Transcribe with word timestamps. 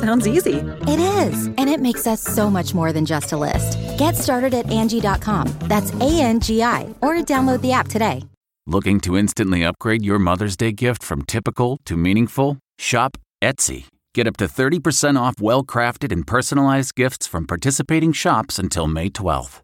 Sounds 0.00 0.26
easy. 0.26 0.58
It 0.86 1.00
is, 1.00 1.46
and 1.46 1.68
it 1.68 1.80
makes 1.80 2.06
us 2.06 2.20
so 2.20 2.50
much 2.50 2.74
more 2.74 2.92
than 2.92 3.04
just 3.06 3.32
a 3.32 3.36
list. 3.36 3.78
Get 3.98 4.16
started 4.16 4.54
at 4.54 4.66
Angi.com. 4.66 5.48
That's 5.62 5.92
A 5.94 6.20
N 6.20 6.40
G 6.40 6.62
I, 6.62 6.94
or 7.00 7.14
download 7.16 7.60
the 7.60 7.72
app 7.72 7.88
today. 7.88 8.22
Looking 8.66 8.98
to 9.00 9.16
instantly 9.16 9.62
upgrade 9.62 10.04
your 10.04 10.18
Mother's 10.18 10.56
Day 10.56 10.72
gift 10.72 11.02
from 11.02 11.22
typical 11.22 11.78
to 11.84 11.96
meaningful? 11.98 12.58
Shop 12.78 13.18
Etsy. 13.42 13.86
Get 14.14 14.26
up 14.26 14.36
to 14.38 14.46
30% 14.46 15.20
off 15.20 15.34
well 15.40 15.64
crafted 15.64 16.12
and 16.12 16.26
personalized 16.26 16.94
gifts 16.94 17.26
from 17.26 17.46
participating 17.46 18.12
shops 18.12 18.58
until 18.58 18.86
May 18.86 19.10
12th. 19.10 19.63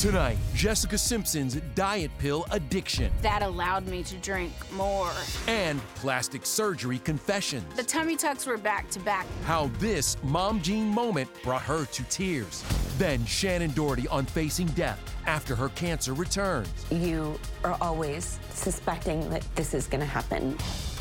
Tonight, 0.00 0.38
Jessica 0.54 0.96
Simpson's 0.96 1.56
diet 1.74 2.10
pill 2.18 2.46
addiction 2.52 3.12
That 3.20 3.42
allowed 3.42 3.86
me 3.86 4.02
to 4.04 4.16
drink 4.16 4.50
more. 4.72 5.12
and 5.46 5.78
plastic 5.96 6.46
surgery 6.46 7.00
confessions. 7.00 7.66
The 7.76 7.82
tummy 7.82 8.16
tucks 8.16 8.46
were 8.46 8.56
back 8.56 8.88
to 8.92 8.98
back. 9.00 9.26
How 9.44 9.66
this 9.78 10.16
Mom 10.22 10.62
Jean 10.62 10.86
moment 10.86 11.28
brought 11.42 11.60
her 11.60 11.84
to 11.84 12.02
tears. 12.04 12.64
Then 12.96 13.18
Shannen 13.20 13.74
Doherty 13.74 14.08
on 14.08 14.24
facing 14.24 14.68
death 14.68 14.98
after 15.26 15.54
her 15.54 15.68
cancer 15.70 16.14
returns. 16.14 16.70
You 16.90 17.38
are 17.62 17.76
always 17.82 18.38
suspecting 18.54 19.28
that 19.28 19.44
this 19.54 19.74
is 19.74 19.86
going 19.86 20.00
to 20.00 20.06
happen. 20.06 20.56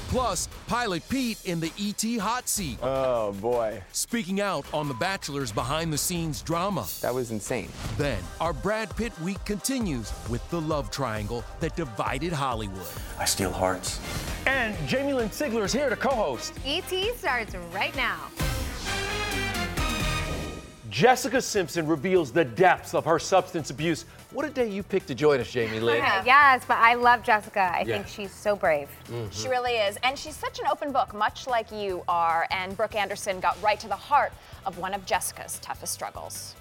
Plus, 0.09 0.49
Pilot 0.67 1.07
Pete 1.07 1.37
in 1.45 1.59
the 1.59 1.71
ET 1.79 2.19
hot 2.19 2.49
seat. 2.49 2.79
Oh 2.81 3.31
boy, 3.33 3.79
Speaking 3.91 4.41
out 4.41 4.65
on 4.73 4.87
The 4.87 4.95
Bachelor's 4.95 5.51
behind 5.51 5.93
the 5.93 5.99
scenes 5.99 6.41
drama. 6.41 6.87
that 7.01 7.13
was 7.13 7.29
insane. 7.29 7.69
Then, 7.95 8.17
our 8.41 8.51
Brad 8.51 8.95
Pitt 8.97 9.17
week 9.21 9.37
continues 9.45 10.11
with 10.27 10.47
the 10.49 10.61
love 10.61 10.89
triangle 10.89 11.43
that 11.59 11.75
divided 11.75 12.33
Hollywood. 12.33 12.87
I 13.19 13.25
steal 13.25 13.51
hearts. 13.51 13.99
And 14.47 14.75
Jamie 14.87 15.13
Lynn 15.13 15.29
Sigler 15.29 15.65
is 15.65 15.73
here 15.73 15.89
to 15.91 15.95
co-host. 15.95 16.53
ET 16.65 16.89
starts 17.15 17.53
right 17.71 17.95
now. 17.95 18.17
Jessica 20.89 21.41
Simpson 21.41 21.85
reveals 21.87 22.31
the 22.31 22.43
depths 22.43 22.93
of 22.93 23.05
her 23.05 23.19
substance 23.19 23.69
abuse. 23.69 24.05
What 24.31 24.45
a 24.45 24.49
day 24.49 24.67
you 24.69 24.81
picked 24.83 25.07
to 25.07 25.15
join 25.15 25.39
us, 25.39 25.49
Jamie 25.51 25.79
Lynn. 25.79 26.03
Yes, 26.25 26.63
but 26.67 26.77
I 26.77 26.95
love 26.95 27.23
Jessica. 27.23 27.59
I 27.73 27.79
Yeah. 27.81 27.95
think 27.95 28.07
she's 28.07 28.31
so 28.33 28.55
brave. 28.55 28.89
Mm-hmm. 29.07 29.29
She 29.31 29.47
really 29.47 29.73
is. 29.73 29.97
And 30.03 30.17
she's 30.17 30.35
such 30.35 30.59
an 30.59 30.65
open 30.67 30.91
book, 30.91 31.13
much 31.13 31.47
like 31.47 31.71
you 31.71 32.03
are. 32.07 32.47
And 32.51 32.75
Brooke 32.75 32.95
Anderson 32.95 33.39
got 33.39 33.61
right 33.61 33.79
to 33.79 33.87
the 33.87 33.95
heart 33.95 34.33
of 34.65 34.77
one 34.77 34.93
of 34.93 35.05
Jessica's 35.05 35.59
toughest 35.59 35.93
struggles. 35.93 36.55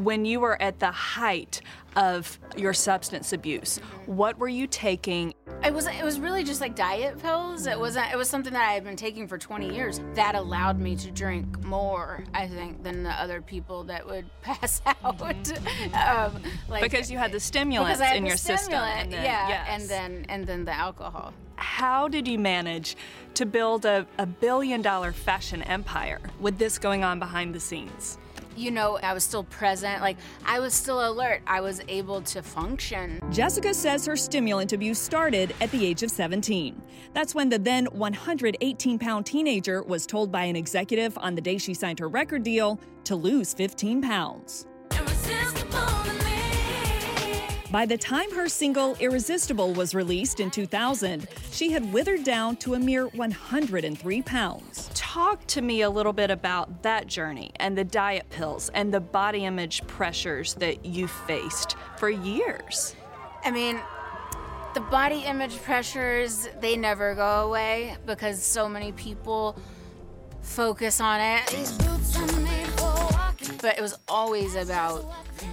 When 0.00 0.24
you 0.24 0.40
were 0.40 0.60
at 0.62 0.78
the 0.80 0.90
height 0.90 1.60
of 1.94 2.38
your 2.56 2.72
substance 2.72 3.34
abuse, 3.34 3.78
what 4.06 4.38
were 4.38 4.48
you 4.48 4.66
taking? 4.66 5.34
It 5.62 5.74
was 5.74 5.86
it 5.86 6.02
was 6.02 6.18
really 6.18 6.42
just 6.42 6.62
like 6.62 6.74
diet 6.74 7.20
pills. 7.20 7.66
It 7.66 7.78
wasn't 7.78 8.10
it 8.10 8.16
was 8.16 8.26
something 8.30 8.54
that 8.54 8.66
I 8.66 8.72
had 8.72 8.82
been 8.84 8.96
taking 8.96 9.28
for 9.28 9.36
20 9.36 9.74
years. 9.74 10.00
That 10.14 10.34
allowed 10.34 10.78
me 10.80 10.96
to 10.96 11.10
drink 11.10 11.62
more, 11.64 12.24
I 12.32 12.48
think, 12.48 12.82
than 12.82 13.02
the 13.02 13.10
other 13.10 13.42
people 13.42 13.84
that 13.84 14.06
would 14.06 14.24
pass 14.42 14.80
out. 14.86 15.20
um, 15.20 16.42
like, 16.70 16.82
because 16.82 17.10
you 17.10 17.18
had 17.18 17.30
the 17.30 17.40
stimulants 17.40 18.00
had 18.00 18.16
in 18.16 18.22
the 18.22 18.28
your 18.28 18.38
system. 18.38 18.56
stimulant, 18.72 19.00
and 19.02 19.12
then- 19.12 19.24
yeah, 19.24 19.48
yes. 19.48 19.68
and 19.68 19.90
then 19.90 20.26
and 20.30 20.46
then 20.46 20.64
the 20.64 20.72
alcohol. 20.72 21.34
How 21.56 22.08
did 22.08 22.26
you 22.26 22.38
manage 22.38 22.96
to 23.34 23.44
build 23.44 23.84
a, 23.84 24.06
a 24.16 24.24
billion 24.24 24.80
dollar 24.80 25.12
fashion 25.12 25.62
empire 25.64 26.20
with 26.40 26.56
this 26.56 26.78
going 26.78 27.04
on 27.04 27.18
behind 27.18 27.54
the 27.54 27.60
scenes? 27.60 28.16
You 28.56 28.70
know, 28.70 28.98
I 29.02 29.12
was 29.12 29.24
still 29.24 29.44
present. 29.44 30.02
Like 30.02 30.16
I 30.44 30.60
was 30.60 30.74
still 30.74 31.08
alert. 31.08 31.42
I 31.46 31.60
was 31.60 31.80
able 31.88 32.20
to 32.22 32.42
function. 32.42 33.20
Jessica 33.30 33.72
says 33.72 34.06
her 34.06 34.16
stimulant 34.16 34.72
abuse 34.72 34.98
started 34.98 35.54
at 35.60 35.70
the 35.70 35.86
age 35.86 36.02
of 36.02 36.10
17. 36.10 36.80
That's 37.14 37.34
when 37.34 37.48
the 37.48 37.58
then 37.58 37.86
118 37.86 38.98
pound 38.98 39.26
teenager 39.26 39.82
was 39.82 40.06
told 40.06 40.30
by 40.30 40.44
an 40.44 40.56
executive 40.56 41.16
on 41.18 41.34
the 41.34 41.40
day 41.40 41.58
she 41.58 41.74
signed 41.74 41.98
her 41.98 42.08
record 42.08 42.42
deal 42.42 42.80
to 43.04 43.16
lose 43.16 43.54
15 43.54 44.02
pounds. 44.02 44.66
By 47.70 47.86
the 47.86 47.96
time 47.96 48.32
her 48.32 48.48
single 48.48 48.96
Irresistible 48.96 49.72
was 49.74 49.94
released 49.94 50.40
in 50.40 50.50
2000, 50.50 51.28
she 51.52 51.70
had 51.70 51.92
withered 51.92 52.24
down 52.24 52.56
to 52.56 52.74
a 52.74 52.80
mere 52.80 53.06
103 53.06 54.22
pounds. 54.22 54.90
Talk 54.92 55.46
to 55.46 55.62
me 55.62 55.82
a 55.82 55.90
little 55.90 56.12
bit 56.12 56.32
about 56.32 56.82
that 56.82 57.06
journey 57.06 57.52
and 57.56 57.78
the 57.78 57.84
diet 57.84 58.28
pills 58.28 58.70
and 58.74 58.92
the 58.92 58.98
body 58.98 59.44
image 59.44 59.86
pressures 59.86 60.54
that 60.54 60.84
you 60.84 61.06
faced 61.06 61.76
for 61.96 62.10
years. 62.10 62.96
I 63.44 63.52
mean, 63.52 63.80
the 64.74 64.80
body 64.80 65.20
image 65.20 65.62
pressures, 65.62 66.48
they 66.60 66.76
never 66.76 67.14
go 67.14 67.46
away 67.46 67.96
because 68.04 68.42
so 68.42 68.68
many 68.68 68.90
people 68.90 69.56
focus 70.42 71.00
on 71.00 71.20
it. 71.20 72.59
But 73.60 73.78
it 73.78 73.82
was 73.82 73.98
always 74.08 74.54
about 74.54 75.04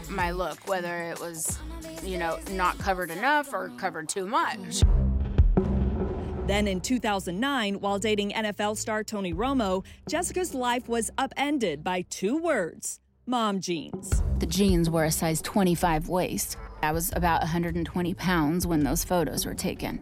my 0.09 0.31
look, 0.31 0.67
whether 0.67 1.03
it 1.03 1.19
was, 1.19 1.59
you 2.03 2.17
know, 2.17 2.39
not 2.51 2.77
covered 2.77 3.11
enough 3.11 3.53
or 3.53 3.69
covered 3.77 4.09
too 4.09 4.25
much. 4.25 4.83
Then 6.47 6.67
in 6.67 6.79
2009, 6.79 7.81
while 7.81 7.99
dating 7.99 8.31
NFL 8.31 8.77
star 8.77 9.03
Tony 9.03 9.33
Romo, 9.33 9.83
Jessica's 10.07 10.53
life 10.53 10.87
was 10.87 11.11
upended 11.17 11.83
by 11.83 12.03
two 12.03 12.37
words 12.37 12.99
mom 13.25 13.59
jeans. 13.59 14.23
The 14.39 14.45
jeans 14.45 14.89
were 14.89 15.03
a 15.03 15.11
size 15.11 15.41
25 15.41 16.07
waist. 16.07 16.55
I 16.81 16.93
was 16.93 17.11
about 17.13 17.41
120 17.41 18.13
pounds 18.13 18.65
when 18.65 18.83
those 18.83 19.03
photos 19.03 19.45
were 19.45 19.53
taken. 19.53 20.01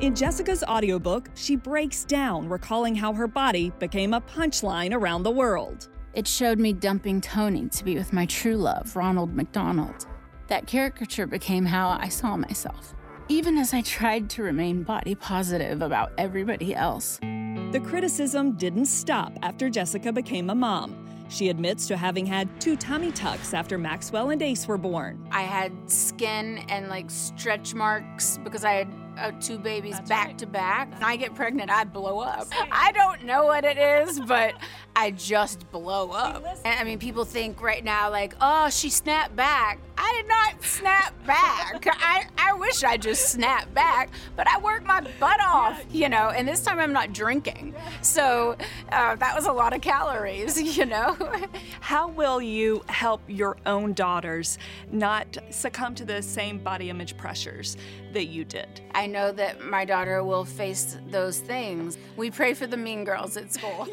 In 0.00 0.14
Jessica's 0.14 0.62
audiobook, 0.64 1.30
she 1.34 1.56
breaks 1.56 2.04
down, 2.04 2.48
recalling 2.48 2.94
how 2.94 3.12
her 3.12 3.26
body 3.26 3.72
became 3.78 4.14
a 4.14 4.20
punchline 4.20 4.92
around 4.92 5.22
the 5.22 5.30
world. 5.30 5.88
It 6.14 6.28
showed 6.28 6.58
me 6.58 6.74
dumping 6.74 7.22
Tony 7.22 7.70
to 7.70 7.84
be 7.84 7.96
with 7.96 8.12
my 8.12 8.26
true 8.26 8.56
love, 8.56 8.94
Ronald 8.94 9.34
McDonald. 9.34 10.06
That 10.48 10.66
caricature 10.66 11.26
became 11.26 11.64
how 11.64 11.88
I 11.88 12.08
saw 12.08 12.36
myself, 12.36 12.94
even 13.28 13.56
as 13.56 13.72
I 13.72 13.80
tried 13.80 14.28
to 14.30 14.42
remain 14.42 14.82
body 14.82 15.14
positive 15.14 15.80
about 15.80 16.12
everybody 16.18 16.74
else. 16.74 17.18
The 17.20 17.80
criticism 17.82 18.52
didn't 18.58 18.86
stop 18.86 19.32
after 19.40 19.70
Jessica 19.70 20.12
became 20.12 20.50
a 20.50 20.54
mom. 20.54 20.98
She 21.30 21.48
admits 21.48 21.88
to 21.88 21.96
having 21.96 22.26
had 22.26 22.60
two 22.60 22.76
tummy 22.76 23.10
tucks 23.10 23.54
after 23.54 23.78
Maxwell 23.78 24.28
and 24.28 24.42
Ace 24.42 24.68
were 24.68 24.76
born. 24.76 25.26
I 25.32 25.44
had 25.44 25.72
skin 25.90 26.58
and 26.68 26.88
like 26.88 27.10
stretch 27.10 27.74
marks 27.74 28.38
because 28.44 28.66
I 28.66 28.72
had 28.72 29.01
uh, 29.18 29.32
two 29.40 29.58
babies 29.58 30.00
back 30.02 30.38
to 30.38 30.46
back. 30.46 30.92
When 30.92 31.04
I 31.04 31.16
get 31.16 31.34
pregnant, 31.34 31.70
I 31.70 31.84
blow 31.84 32.20
up. 32.20 32.48
I 32.70 32.92
don't 32.92 33.24
know 33.24 33.44
what 33.44 33.64
it 33.64 33.78
is, 33.78 34.20
but 34.20 34.54
I 34.96 35.10
just 35.10 35.70
blow 35.70 36.10
up. 36.10 36.44
And, 36.64 36.78
I 36.78 36.84
mean, 36.84 36.98
people 36.98 37.24
think 37.24 37.60
right 37.62 37.84
now, 37.84 38.10
like, 38.10 38.34
oh, 38.40 38.70
she 38.70 38.90
snapped 38.90 39.36
back. 39.36 39.78
I 39.96 40.12
did 40.16 40.28
not 40.28 40.64
snap 40.64 41.26
back. 41.26 41.86
I, 41.86 42.26
I 42.38 42.52
wish 42.54 42.82
I 42.84 42.96
just 42.96 43.28
snapped 43.28 43.72
back, 43.74 44.10
but 44.36 44.48
I 44.48 44.58
worked 44.58 44.86
my 44.86 45.00
butt 45.20 45.40
off, 45.40 45.82
you 45.90 46.08
know, 46.08 46.30
and 46.30 46.46
this 46.46 46.62
time 46.62 46.78
I'm 46.78 46.92
not 46.92 47.12
drinking. 47.12 47.74
So 48.00 48.56
uh, 48.90 49.14
that 49.16 49.34
was 49.34 49.46
a 49.46 49.52
lot 49.52 49.74
of 49.74 49.80
calories, 49.80 50.60
you 50.76 50.86
know. 50.86 51.16
How 51.80 52.08
will 52.08 52.40
you 52.40 52.82
help 52.88 53.22
your 53.28 53.56
own 53.66 53.92
daughters 53.92 54.58
not 54.90 55.38
succumb 55.50 55.94
to 55.96 56.04
the 56.04 56.22
same 56.22 56.58
body 56.58 56.90
image 56.90 57.16
pressures 57.16 57.76
that 58.12 58.26
you 58.26 58.44
did? 58.44 58.80
I 58.94 59.06
know 59.06 59.32
that 59.32 59.64
my 59.64 59.84
daughter 59.84 60.22
will 60.24 60.44
face 60.44 60.98
those 61.10 61.38
things. 61.38 61.96
We 62.16 62.30
pray 62.30 62.54
for 62.54 62.66
the 62.66 62.76
mean 62.76 63.04
girls 63.04 63.36
at 63.36 63.52
school. 63.52 63.88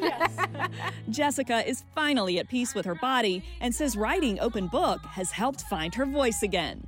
Jessica 1.09 1.67
is 1.67 1.83
finally 1.95 2.39
at 2.39 2.49
peace 2.49 2.75
with 2.75 2.85
her 2.85 2.95
body 2.95 3.43
and 3.61 3.73
says 3.73 3.95
writing 3.95 4.39
Open 4.39 4.67
Book 4.67 5.01
has 5.05 5.31
helped 5.31 5.61
find 5.61 5.93
her 5.95 5.98
voice 6.05 6.41
again. 6.43 6.85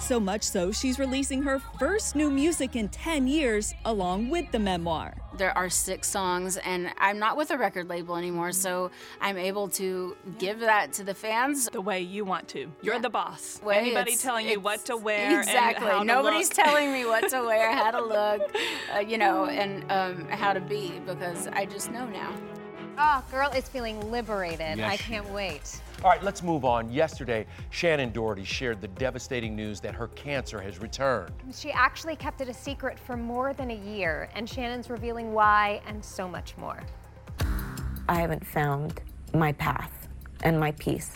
So 0.00 0.20
much 0.20 0.42
so, 0.42 0.70
she's 0.70 0.98
releasing 0.98 1.42
her 1.44 1.58
first 1.78 2.14
new 2.14 2.30
music 2.30 2.76
in 2.76 2.90
10 2.90 3.26
years 3.26 3.72
along 3.86 4.28
with 4.28 4.50
the 4.52 4.58
memoir. 4.58 5.14
There 5.38 5.56
are 5.56 5.70
six 5.70 6.10
songs, 6.10 6.58
and 6.58 6.90
I'm 6.98 7.18
not 7.18 7.38
with 7.38 7.50
a 7.50 7.56
record 7.56 7.88
label 7.88 8.14
anymore, 8.16 8.52
so 8.52 8.90
I'm 9.22 9.38
able 9.38 9.66
to 9.70 10.14
give 10.38 10.60
that 10.60 10.92
to 10.94 11.04
the 11.04 11.14
fans 11.14 11.70
the 11.72 11.80
way 11.80 12.02
you 12.02 12.26
want 12.26 12.48
to. 12.48 12.70
You're 12.82 12.96
Yeah. 12.96 13.00
the 13.00 13.08
boss. 13.08 13.62
Way 13.62 13.78
Anybody 13.78 14.10
it's- 14.12 14.22
telling 14.22 14.46
you 14.46 14.60
what 14.60 14.84
to 14.84 14.96
wear 14.98 15.38
Exactly. 15.38 15.86
and 15.86 15.92
how 15.94 15.98
to 16.00 16.04
Nobody's 16.04 16.50
look. 16.54 16.66
telling 16.66 16.92
me 16.92 17.06
what 17.06 17.30
to 17.30 17.40
wear, 17.40 17.72
how 17.72 17.90
to 17.90 18.02
look, 18.16 18.54
uh, 18.94 18.98
you 18.98 19.16
know, 19.16 19.46
and 19.46 19.90
um, 19.90 20.28
how 20.28 20.52
to 20.52 20.60
be 20.60 21.00
because 21.06 21.48
I 21.48 21.64
just 21.64 21.90
know 21.90 22.06
now. 22.08 22.30
Oh, 22.98 23.24
girl 23.30 23.50
is 23.52 23.66
feeling 23.70 24.10
liberated. 24.10 24.76
Yes. 24.76 24.92
I 24.92 24.98
can't 24.98 25.28
wait. 25.30 25.80
All 26.02 26.10
right, 26.10 26.22
let's 26.22 26.42
move 26.42 26.64
on. 26.64 26.92
Yesterday, 26.92 27.46
Shannen 27.70 28.12
Doherty 28.12 28.44
shared 28.44 28.80
the 28.80 28.88
devastating 28.88 29.56
news 29.56 29.80
that 29.80 29.94
her 29.94 30.08
cancer 30.08 30.60
has 30.60 30.78
returned. 30.78 31.32
She 31.52 31.70
actually 31.70 32.16
kept 32.16 32.40
it 32.42 32.48
a 32.48 32.54
secret 32.54 32.98
for 32.98 33.16
more 33.16 33.54
than 33.54 33.70
a 33.70 33.76
year, 33.76 34.28
and 34.34 34.46
Shannen's 34.46 34.90
revealing 34.90 35.32
why 35.32 35.80
and 35.86 36.04
so 36.04 36.28
much 36.28 36.56
more. 36.58 36.82
I 38.08 38.16
haven't 38.20 38.46
found 38.46 39.00
my 39.32 39.52
path 39.52 40.08
and 40.42 40.60
my 40.60 40.72
peace. 40.72 41.14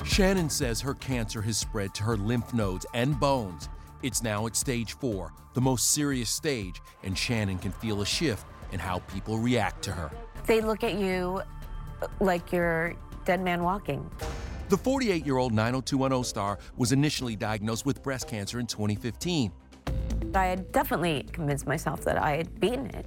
Shannen 0.00 0.50
says 0.50 0.80
her 0.82 0.94
cancer 0.94 1.40
has 1.42 1.56
spread 1.56 1.94
to 1.94 2.02
her 2.02 2.16
lymph 2.16 2.52
nodes 2.52 2.84
and 2.92 3.18
bones. 3.18 3.68
It's 4.02 4.22
now 4.22 4.46
at 4.46 4.56
stage 4.56 4.94
four, 4.94 5.32
the 5.54 5.60
most 5.60 5.92
serious 5.92 6.28
stage, 6.28 6.80
and 7.02 7.14
Shannen 7.14 7.60
can 7.60 7.72
feel 7.72 8.02
a 8.02 8.06
shift 8.06 8.44
in 8.72 8.80
how 8.80 8.98
people 9.00 9.38
react 9.38 9.82
to 9.84 9.92
her. 9.92 10.10
They 10.46 10.60
look 10.60 10.84
at 10.84 10.94
you 10.94 11.42
like 12.18 12.52
you're 12.52 12.94
dead 13.30 13.40
man 13.40 13.62
walking. 13.62 14.10
The 14.70 14.76
48 14.76 15.24
year 15.24 15.36
old 15.36 15.52
90210 15.52 16.24
star 16.24 16.58
was 16.76 16.90
initially 16.90 17.36
diagnosed 17.36 17.86
with 17.86 18.02
breast 18.02 18.26
cancer 18.26 18.58
in 18.58 18.66
2015. 18.66 19.52
I 20.34 20.46
had 20.46 20.72
definitely 20.72 21.28
convinced 21.30 21.64
myself 21.64 22.02
that 22.06 22.18
I 22.20 22.38
had 22.38 22.58
beaten 22.58 22.86
it. 22.86 23.06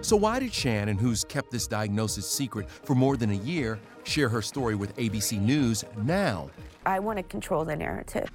So, 0.00 0.16
why 0.16 0.38
did 0.38 0.52
Shannen, 0.52 0.98
who's 0.98 1.22
kept 1.22 1.50
this 1.50 1.66
diagnosis 1.66 2.26
secret 2.26 2.70
for 2.70 2.94
more 2.94 3.18
than 3.18 3.30
a 3.30 3.40
year, 3.52 3.78
share 4.04 4.30
her 4.30 4.40
story 4.40 4.74
with 4.74 4.96
ABC 4.96 5.38
News 5.38 5.84
now? 5.98 6.48
I 6.86 6.98
want 6.98 7.18
to 7.18 7.22
control 7.22 7.66
the 7.66 7.76
narrative. 7.76 8.30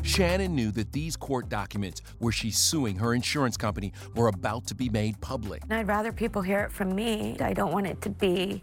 Shannen 0.00 0.52
knew 0.52 0.70
that 0.72 0.92
these 0.92 1.14
court 1.14 1.50
documents 1.50 2.00
where 2.20 2.32
she's 2.32 2.56
suing 2.56 2.96
her 2.96 3.12
insurance 3.12 3.58
company 3.58 3.92
were 4.16 4.28
about 4.28 4.66
to 4.68 4.74
be 4.74 4.88
made 4.88 5.20
public. 5.20 5.62
And 5.64 5.74
I'd 5.74 5.88
rather 5.88 6.10
people 6.10 6.40
hear 6.40 6.60
it 6.60 6.72
from 6.72 6.94
me. 6.94 7.36
I 7.40 7.52
don't 7.52 7.70
want 7.70 7.86
it 7.86 8.00
to 8.00 8.08
be 8.08 8.62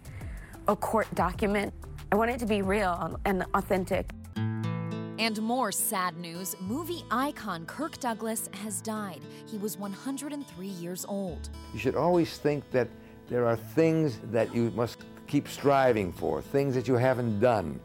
a 0.68 0.76
court 0.76 1.08
document. 1.16 1.74
I 2.14 2.18
want 2.18 2.30
it 2.30 2.40
to 2.40 2.46
be 2.46 2.62
real 2.62 3.18
and 3.24 3.46
authentic. 3.54 4.12
And 4.36 5.42
more 5.42 5.72
sad 5.72 6.18
news 6.18 6.58
movie 6.60 7.06
icon 7.10 7.66
Kirk 7.66 8.02
Douglas 8.02 8.50
has 8.52 8.82
died. 8.82 9.22
He 9.46 9.58
was 9.58 9.78
103 9.78 10.68
years 10.68 11.06
old. 11.08 11.50
You 11.74 11.80
should 11.80 11.96
always 11.96 12.38
think 12.38 12.70
that 12.72 12.90
there 13.30 13.48
are 13.48 13.56
things 13.56 14.20
that 14.32 14.54
you 14.54 14.72
must 14.72 15.06
keep 15.26 15.48
striving 15.48 16.12
for, 16.12 16.42
things 16.42 16.76
that 16.76 16.86
you 16.86 16.96
haven't 16.96 17.40
done, 17.40 17.80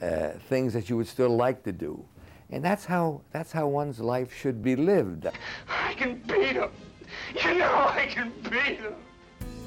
uh, 0.00 0.28
things 0.48 0.72
that 0.72 0.88
you 0.88 0.96
would 0.96 1.08
still 1.08 1.36
like 1.36 1.62
to 1.64 1.72
do. 1.72 2.02
And 2.48 2.64
that's 2.64 2.86
how, 2.86 3.20
that's 3.30 3.52
how 3.52 3.66
one's 3.66 4.00
life 4.00 4.32
should 4.32 4.62
be 4.62 4.74
lived. 4.74 5.26
I 5.68 5.92
can 5.92 6.22
beat 6.26 6.56
him. 6.56 6.70
You 7.44 7.58
know 7.58 7.74
I 7.74 8.06
can 8.08 8.32
beat 8.44 8.80
him. 8.80 8.94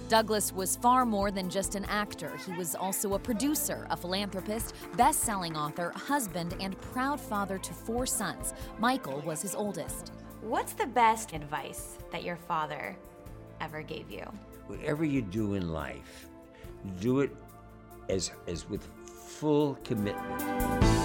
Douglas 0.10 0.52
was 0.52 0.76
far 0.76 1.06
more 1.06 1.30
than 1.30 1.52
just 1.52 1.76
an 1.76 1.86
actor. 1.86 2.36
He 2.44 2.52
was 2.54 2.74
also 2.74 3.14
a 3.14 3.20
producer, 3.20 3.86
a 3.92 3.96
philanthropist, 3.96 4.74
best 4.98 5.20
selling 5.20 5.56
author, 5.56 5.92
husband, 5.96 6.56
and 6.60 6.82
proud 6.82 7.22
father 7.22 7.60
to 7.60 7.74
four 7.76 8.08
sons. 8.08 8.56
Michael 8.80 9.22
was 9.22 9.44
his 9.44 9.54
oldest. 9.54 10.12
What's 10.42 10.74
the 10.74 10.88
best 10.88 11.34
advice 11.34 12.00
that 12.12 12.24
your 12.24 12.38
father 12.38 12.98
ever 13.62 13.84
gave 13.84 14.10
you? 14.10 14.26
Whatever 14.66 15.06
you 15.06 15.22
do 15.22 15.54
in 15.54 15.72
life, 15.72 16.28
do 17.00 17.20
it 17.20 17.30
as, 18.10 18.32
as 18.48 18.68
with 18.68 18.90
full 19.06 19.76
commitment. 19.84 20.99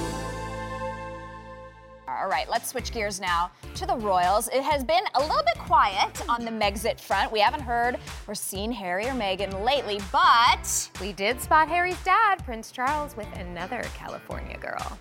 All 2.24 2.30
right, 2.30 2.48
let's 2.48 2.70
switch 2.70 2.90
gears 2.90 3.20
now 3.20 3.50
to 3.74 3.84
the 3.84 3.96
Royals. 3.96 4.48
It 4.48 4.62
has 4.62 4.82
been 4.82 5.02
a 5.14 5.20
little 5.20 5.44
bit 5.44 5.58
quiet 5.58 6.26
on 6.26 6.42
the 6.46 6.50
Megxit 6.50 6.98
front. 6.98 7.30
We 7.30 7.38
haven't 7.38 7.60
heard 7.60 7.98
or 8.26 8.34
seen 8.34 8.72
Harry 8.72 9.04
or 9.04 9.12
Meghan 9.12 9.62
lately, 9.62 10.00
but 10.10 10.90
we 11.02 11.12
did 11.12 11.38
spot 11.38 11.68
Harry's 11.68 12.02
dad, 12.02 12.42
Prince 12.46 12.72
Charles, 12.72 13.14
with 13.14 13.28
another 13.36 13.82
California 13.94 14.56
girl. 14.56 14.98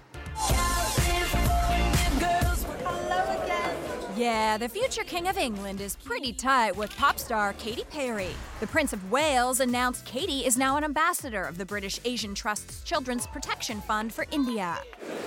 Yeah, 4.18 4.58
the 4.58 4.68
future 4.68 5.06
King 5.06 5.30
of 5.30 5.38
England 5.38 5.80
is 5.80 5.96
pretty 5.96 6.34
tight 6.34 6.76
with 6.76 6.96
pop 6.98 7.18
star 7.18 7.54
Katy 7.54 7.86
Perry. 7.90 8.32
The 8.60 8.68
Prince 8.68 8.92
of 8.92 9.10
Wales 9.10 9.62
announced 9.62 10.06
Katy 10.06 10.46
is 10.46 10.58
now 10.58 10.76
an 10.76 10.84
ambassador 10.84 11.44
of 11.44 11.58
the 11.58 11.66
British 11.66 12.02
Asian 12.04 12.36
Trust's 12.36 12.84
Children's 12.84 13.28
Protection 13.28 13.80
Fund 13.80 14.14
for 14.14 14.26
India. 14.30 14.78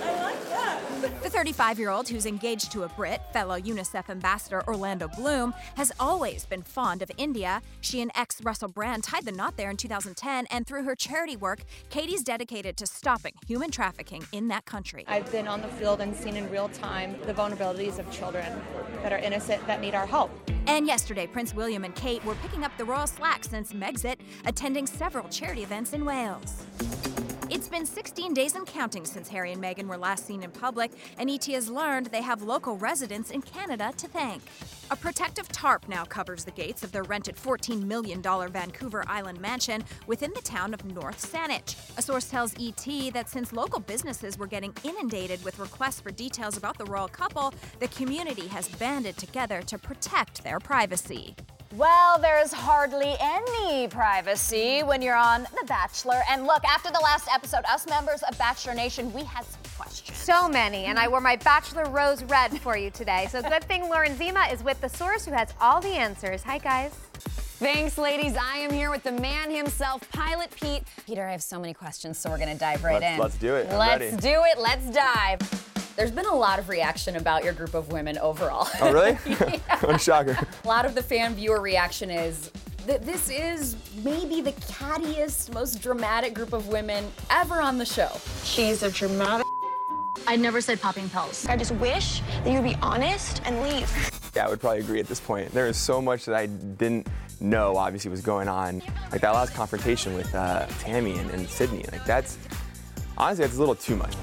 I 0.03 0.21
like 0.21 0.49
that. 0.49 0.56
The 0.97 1.29
35 1.29 1.77
year 1.77 1.91
old, 1.91 2.09
who's 2.09 2.25
engaged 2.25 2.71
to 2.71 2.81
a 2.81 2.89
Brit, 2.89 3.21
fellow 3.31 3.59
UNICEF 3.59 4.09
ambassador 4.09 4.63
Orlando 4.67 5.07
Bloom, 5.07 5.53
has 5.75 5.91
always 5.99 6.47
been 6.47 6.63
fond 6.63 7.03
of 7.03 7.11
India. 7.17 7.61
She 7.81 8.01
and 8.01 8.09
ex 8.15 8.41
Russell 8.41 8.69
Brand 8.69 9.03
tied 9.03 9.23
the 9.23 9.31
knot 9.31 9.57
there 9.57 9.69
in 9.69 9.77
2010, 9.77 10.47
and 10.49 10.65
through 10.65 10.85
her 10.85 10.95
charity 10.95 11.35
work, 11.35 11.59
Katy's 11.91 12.23
dedicated 12.23 12.77
to 12.77 12.87
stopping 12.87 13.33
human 13.45 13.69
trafficking 13.69 14.25
in 14.31 14.47
that 14.47 14.65
country. 14.65 15.05
I've 15.07 15.31
been 15.31 15.47
on 15.47 15.61
the 15.61 15.67
field 15.67 16.01
and 16.01 16.15
seen 16.15 16.35
in 16.35 16.49
real 16.49 16.69
time 16.69 17.15
the 17.27 17.33
vulnerabilities 17.33 17.99
of 17.99 18.09
children 18.09 18.59
that 19.03 19.13
are 19.13 19.19
innocent 19.19 19.65
that 19.67 19.79
need 19.79 19.93
our 19.93 20.07
help. 20.07 20.31
And 20.65 20.87
yesterday, 20.87 21.27
Prince 21.27 21.53
William 21.53 21.83
and 21.83 21.93
Kate 21.93 22.25
were 22.25 22.35
picking 22.35 22.63
up 22.63 22.75
the 22.77 22.85
royal 22.85 23.05
slack 23.05 23.43
since 23.43 23.71
Megxit, 23.71 24.15
attending 24.45 24.87
several 24.87 25.29
charity 25.29 25.61
events 25.61 25.93
in 25.93 26.05
Wales. 26.05 26.65
It's 27.49 27.69
been 27.69 27.85
16 27.85 28.33
days 28.33 28.55
and 28.55 28.67
counting 28.67 29.05
since 29.05 29.29
Harry 29.29 29.53
and 29.53 29.63
Meghan 29.63 29.87
were 29.87 29.97
last 29.97 30.25
seen 30.25 30.43
in 30.43 30.51
public, 30.51 30.91
and 31.17 31.29
ET 31.29 31.45
has 31.45 31.69
learned 31.69 32.07
they 32.07 32.21
have 32.21 32.41
local 32.41 32.75
residents 32.75 33.31
in 33.31 33.41
Canada 33.41 33.93
to 33.95 34.07
thank. 34.09 34.41
A 34.91 34.97
protective 34.97 35.47
tarp 35.47 35.87
now 35.87 36.03
covers 36.03 36.43
the 36.43 36.51
gates 36.51 36.83
of 36.83 36.91
their 36.91 37.03
rented 37.03 37.37
$14 37.37 37.83
million 37.83 38.21
Vancouver 38.21 39.05
Island 39.07 39.39
mansion 39.39 39.85
within 40.07 40.33
the 40.35 40.41
town 40.41 40.73
of 40.73 40.83
North 40.83 41.25
Saanich. 41.25 41.77
A 41.97 42.01
source 42.01 42.29
tells 42.29 42.53
ET 42.59 43.13
that 43.13 43.29
since 43.29 43.53
local 43.53 43.79
businesses 43.79 44.37
were 44.37 44.47
getting 44.47 44.73
inundated 44.83 45.41
with 45.45 45.57
requests 45.57 46.01
for 46.01 46.11
details 46.11 46.57
about 46.57 46.77
the 46.77 46.85
royal 46.85 47.07
couple, 47.07 47.53
the 47.79 47.87
community 47.87 48.47
has 48.47 48.67
banded 48.67 49.15
together 49.15 49.61
to 49.61 49.77
protect 49.77 50.43
their 50.43 50.59
privacy. 50.59 51.33
Well, 51.77 52.17
there's 52.17 52.51
hardly 52.51 53.15
any 53.19 53.87
privacy 53.87 54.81
when 54.81 54.99
you're 54.99 55.15
on 55.15 55.43
The 55.43 55.63
Bachelor. 55.67 56.21
And 56.27 56.47
look, 56.47 56.65
after 56.65 56.89
the 56.91 56.99
last 56.99 57.27
episode, 57.31 57.63
us 57.69 57.85
members 57.87 58.23
of 58.23 58.35
Bachelor 58.39 58.73
Nation, 58.73 59.13
we 59.13 59.21
had 59.23 59.45
some 59.45 59.59
questions. 59.77 60.17
So 60.17 60.49
many, 60.49 60.85
and 60.85 60.97
I 60.97 61.07
wore 61.07 61.21
my 61.21 61.35
Bachelor 61.35 61.85
Rose 61.85 62.23
Red 62.23 62.59
for 62.61 62.75
you 62.75 62.89
today. 62.89 63.27
So 63.29 63.43
good 63.43 63.63
thing 63.65 63.83
Lauren 63.89 64.17
Zima 64.17 64.47
is 64.51 64.63
with 64.63 64.81
the 64.81 64.89
source 64.89 65.23
who 65.23 65.33
has 65.33 65.53
all 65.61 65.79
the 65.79 65.89
answers. 65.89 66.41
Hi, 66.41 66.57
guys. 66.57 66.93
Thanks, 67.59 67.99
ladies. 67.99 68.35
I 68.35 68.57
am 68.57 68.71
here 68.71 68.89
with 68.89 69.03
the 69.03 69.11
man 69.11 69.51
himself, 69.51 70.01
Pilot 70.11 70.49
Pete. 70.59 70.81
Peter, 71.05 71.27
I 71.27 71.31
have 71.31 71.43
so 71.43 71.59
many 71.59 71.75
questions, 71.75 72.17
so 72.17 72.31
we're 72.31 72.37
going 72.39 72.53
to 72.53 72.57
dive 72.59 72.83
right 72.83 72.99
Let's- 73.01 73.13
in. 73.13 73.19
let's 73.19 73.37
do 73.37 73.55
it. 73.55 73.67
I'm 73.69 73.77
Let's 73.77 74.01
ready. 74.01 74.17
do 74.17 74.41
it. 74.45 74.57
Let's 74.59 74.89
dive. 74.89 75.76
There's 75.97 76.11
been 76.11 76.27
a 76.27 76.35
lot 76.35 76.59
of 76.59 76.69
reaction 76.69 77.15
about 77.15 77.43
your 77.43 77.53
group 77.53 77.73
of 77.73 77.91
women 77.91 78.19
overall. 78.19 78.67
Oh, 78.79 78.93
really? 78.93 79.15
what 79.15 79.95
a 79.95 79.97
shocker. 79.97 80.37
a 80.63 80.67
lot 80.67 80.85
of 80.85 80.93
the 80.93 81.01
fan 81.01 81.33
viewer 81.33 81.59
reaction 81.59 82.11
is 82.11 82.51
that 82.85 83.03
this 83.03 83.31
is 83.31 83.75
maybe 84.03 84.39
the 84.39 84.51
cattiest, 84.51 85.51
most 85.55 85.81
dramatic 85.81 86.35
group 86.35 86.53
of 86.53 86.67
women 86.67 87.11
ever 87.31 87.59
on 87.59 87.79
the 87.79 87.85
show. 87.85 88.11
She's 88.43 88.83
a 88.83 88.91
dramatic. 88.91 89.43
I 90.27 90.35
never 90.35 90.61
said 90.61 90.79
popping 90.79 91.09
pills. 91.09 91.47
I 91.47 91.57
just 91.57 91.71
wish 91.71 92.21
that 92.43 92.51
you'd 92.51 92.63
be 92.63 92.77
honest 92.83 93.41
and 93.43 93.59
leave. 93.63 93.91
Yeah, 94.35 94.45
I 94.45 94.49
would 94.49 94.59
probably 94.59 94.81
agree 94.81 94.99
at 94.99 95.07
this 95.07 95.19
point. 95.19 95.51
There 95.51 95.65
is 95.65 95.77
so 95.77 95.99
much 95.99 96.25
that 96.25 96.35
I 96.35 96.45
didn't 96.45 97.07
know 97.39 97.75
obviously 97.75 98.11
was 98.11 98.21
going 98.21 98.47
on. 98.47 98.83
Like 99.11 99.21
that 99.21 99.33
last 99.33 99.55
confrontation 99.55 100.13
with 100.13 100.33
uh, 100.35 100.67
Tammy 100.79 101.17
and, 101.17 101.31
and 101.31 101.49
Sydney, 101.49 101.85
like 101.91 102.05
that's, 102.05 102.37
honestly, 103.17 103.45
that's 103.45 103.57
a 103.57 103.59
little 103.59 103.73
too 103.73 103.95
much. 103.95 104.13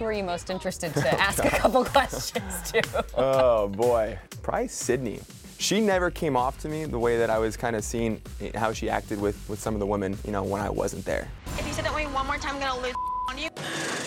Who 0.00 0.06
are 0.06 0.12
you 0.14 0.24
most 0.24 0.48
interested 0.48 0.94
to 0.94 1.20
ask 1.20 1.44
a 1.44 1.50
couple 1.50 1.84
questions 1.96 2.72
to? 2.72 3.04
oh 3.18 3.68
boy, 3.68 4.18
probably 4.42 4.66
Sydney. 4.68 5.20
She 5.58 5.78
never 5.78 6.10
came 6.10 6.38
off 6.38 6.58
to 6.60 6.70
me 6.70 6.86
the 6.86 6.98
way 6.98 7.18
that 7.18 7.28
I 7.28 7.36
was 7.36 7.54
kind 7.54 7.76
of 7.76 7.84
seeing 7.84 8.22
how 8.54 8.72
she 8.72 8.88
acted 8.88 9.20
with, 9.20 9.36
with 9.46 9.60
some 9.60 9.74
of 9.74 9.80
the 9.80 9.84
women, 9.84 10.16
you 10.24 10.32
know, 10.32 10.42
when 10.42 10.62
I 10.62 10.70
wasn't 10.70 11.04
there. 11.04 11.28
If 11.58 11.66
you 11.66 11.74
say 11.74 11.82
that 11.82 11.90
to 11.90 11.96
me 11.98 12.06
one 12.06 12.26
more 12.26 12.38
time, 12.38 12.54
I'm 12.54 12.62
gonna 12.62 12.80
lose 12.80 12.94
on 13.28 13.36
you. 13.36 13.50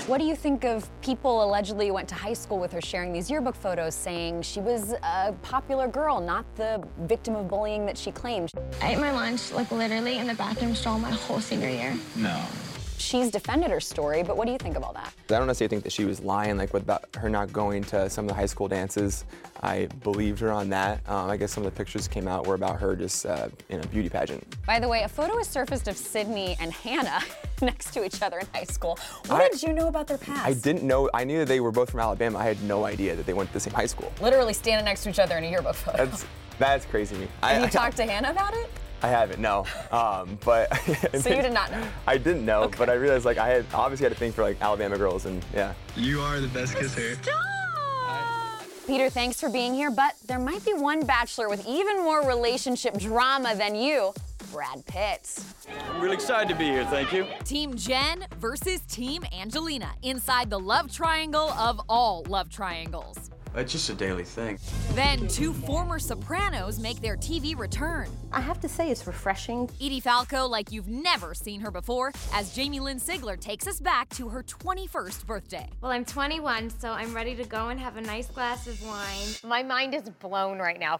What 0.07 0.17
do 0.17 0.25
you 0.25 0.35
think 0.35 0.65
of 0.65 0.89
people 1.01 1.43
allegedly 1.43 1.91
went 1.91 2.09
to 2.09 2.15
high 2.15 2.33
school 2.33 2.57
with 2.57 2.71
her 2.71 2.81
sharing 2.81 3.13
these 3.13 3.29
yearbook 3.29 3.53
photos 3.53 3.93
saying 3.93 4.41
she 4.41 4.61
was 4.61 4.93
a 4.93 5.31
popular 5.43 5.87
girl, 5.87 6.19
not 6.19 6.43
the 6.55 6.83
victim 7.01 7.35
of 7.35 7.47
bullying 7.47 7.85
that 7.85 7.99
she 7.99 8.11
claimed? 8.11 8.49
I 8.81 8.93
ate 8.93 8.99
my 8.99 9.11
lunch, 9.11 9.51
like 9.51 9.71
literally 9.71 10.17
in 10.17 10.25
the 10.25 10.33
bathroom 10.33 10.73
stall 10.73 10.97
my 10.97 11.11
whole 11.11 11.39
senior 11.39 11.69
year. 11.69 11.95
No. 12.15 12.43
She's 13.03 13.29
defended 13.29 13.69
her 13.69 13.81
story, 13.81 14.23
but 14.23 14.37
what 14.37 14.45
do 14.45 14.53
you 14.53 14.57
think 14.57 14.77
of 14.77 14.83
all 14.83 14.93
that? 14.93 15.13
I 15.29 15.37
don't 15.37 15.45
necessarily 15.45 15.69
think 15.69 15.83
that 15.83 15.91
she 15.91 16.05
was 16.05 16.21
lying, 16.21 16.57
like 16.57 16.73
with 16.73 16.83
about 16.83 17.13
her 17.17 17.29
not 17.29 17.51
going 17.51 17.83
to 17.85 18.09
some 18.09 18.25
of 18.25 18.29
the 18.29 18.33
high 18.33 18.45
school 18.45 18.69
dances. 18.69 19.25
I 19.61 19.87
believed 20.03 20.39
her 20.39 20.51
on 20.51 20.69
that. 20.69 21.01
Um, 21.09 21.29
I 21.29 21.35
guess 21.35 21.51
some 21.51 21.65
of 21.65 21.73
the 21.73 21.77
pictures 21.77 22.07
came 22.07 22.29
out 22.29 22.47
were 22.47 22.55
about 22.55 22.79
her 22.79 22.95
just 22.95 23.25
uh, 23.25 23.49
in 23.67 23.81
a 23.81 23.87
beauty 23.87 24.07
pageant. 24.07 24.55
By 24.65 24.79
the 24.79 24.87
way, 24.87 25.03
a 25.03 25.09
photo 25.09 25.37
has 25.37 25.47
surfaced 25.49 25.89
of 25.89 25.97
Sydney 25.97 26.55
and 26.61 26.71
Hannah 26.71 27.19
next 27.61 27.93
to 27.93 28.05
each 28.05 28.21
other 28.21 28.39
in 28.39 28.47
high 28.53 28.63
school. 28.63 28.97
What 29.27 29.41
I- 29.41 29.49
did 29.49 29.61
you 29.61 29.73
know 29.73 29.89
about 29.89 30.07
their 30.07 30.17
past? 30.17 30.45
I 30.47 30.53
didn't 30.53 30.83
know, 30.83 31.09
I 31.13 31.25
knew 31.25 31.39
that 31.39 31.47
they 31.49 31.59
were 31.59 31.71
both 31.71 31.91
from 31.91 31.99
Alabama. 31.99 32.39
I 32.39 32.45
had 32.45 32.61
no 32.63 32.85
idea 32.85 33.17
that 33.17 33.25
they 33.25 33.33
went 33.33 33.49
to 33.49 33.53
the 33.53 33.59
same 33.59 33.73
high 33.73 33.85
school. 33.85 34.13
Literally 34.21 34.53
standing 34.53 34.85
next 34.85 35.03
to 35.03 35.09
each 35.09 35.19
other 35.19 35.37
in 35.37 35.43
a 35.43 35.49
yearbook 35.49 35.75
photo. 35.75 36.05
That's, 36.05 36.25
that's 36.57 36.85
crazy 36.85 37.15
to 37.15 37.21
me. 37.21 37.27
Have 37.41 37.59
you 37.61 37.67
I, 37.67 37.69
talked 37.69 37.97
to 37.97 38.05
Hannah 38.05 38.31
about 38.31 38.53
it? 38.53 38.69
I 39.03 39.07
haven't, 39.09 39.41
no. 39.41 39.65
Um, 39.91 40.39
but 40.45 40.73
So 41.19 41.29
you 41.29 41.41
did 41.41 41.53
not 41.53 41.71
know? 41.71 41.85
I 42.07 42.17
didn't 42.17 42.45
know, 42.45 42.71
but 42.77 42.89
I 42.89 42.93
realized 42.93 43.25
like 43.25 43.37
I 43.37 43.49
had 43.49 43.65
obviously 43.73 44.05
had 44.05 44.13
a 44.13 44.15
thing 44.15 44.31
for 44.31 44.41
like 44.43 44.61
Alabama 44.61 44.97
girls, 44.97 45.25
and 45.25 45.43
yeah. 45.53 45.73
You 45.95 46.21
are 46.21 46.39
the 46.39 46.47
best 46.47 46.75
kisser. 46.75 47.17
Peter, 48.87 49.09
thanks 49.09 49.39
for 49.39 49.49
being 49.49 49.73
here, 49.73 49.91
but 49.91 50.15
there 50.27 50.39
might 50.39 50.63
be 50.65 50.73
one 50.73 51.05
bachelor 51.05 51.47
with 51.49 51.65
even 51.67 51.97
more 52.03 52.27
relationship 52.27 52.97
drama 52.97 53.55
than 53.55 53.75
you, 53.75 54.13
Brad 54.51 54.85
Pitt. 54.85 55.37
I'm 55.89 56.01
really 56.01 56.15
excited 56.15 56.49
to 56.49 56.55
be 56.55 56.65
here, 56.65 56.85
thank 56.85 57.13
you. 57.13 57.25
Team 57.45 57.75
Jen 57.75 58.25
versus 58.39 58.81
Team 58.81 59.23
Angelina 59.33 59.89
inside 60.01 60.49
the 60.49 60.59
love 60.59 60.91
triangle 60.91 61.49
of 61.51 61.79
all 61.87 62.23
love 62.27 62.49
triangles. 62.49 63.31
It's 63.55 63.71
just 63.71 63.89
a 63.89 63.93
daily 63.93 64.23
thing. 64.23 64.57
Then 64.93 65.27
two 65.27 65.53
former 65.53 65.99
sopranos 65.99 66.79
make 66.79 67.01
their 67.01 67.15
TV 67.15 67.57
return. 67.57 68.09
I 68.31 68.41
have 68.41 68.59
to 68.61 68.69
say, 68.69 68.89
it's 68.89 69.05
refreshing. 69.05 69.69
Edie 69.79 69.99
Falco, 69.99 70.47
like 70.47 70.71
you've 70.71 70.87
never 70.87 71.33
seen 71.35 71.61
her 71.61 71.69
before, 71.69 72.13
as 72.33 72.55
Jamie 72.55 72.79
Lynn 72.79 72.99
Sigler 72.99 73.39
takes 73.39 73.67
us 73.67 73.79
back 73.79 74.09
to 74.09 74.29
her 74.29 74.41
21st 74.41 75.25
birthday. 75.25 75.69
Well, 75.81 75.91
I'm 75.91 76.05
21, 76.05 76.71
so 76.71 76.91
I'm 76.91 77.13
ready 77.13 77.35
to 77.35 77.43
go 77.43 77.69
and 77.69 77.79
have 77.79 77.97
a 77.97 78.01
nice 78.01 78.27
glass 78.27 78.67
of 78.67 78.81
wine. 78.83 79.27
My 79.43 79.61
mind 79.61 79.93
is 79.93 80.09
blown 80.09 80.57
right 80.57 80.79
now. 80.79 80.99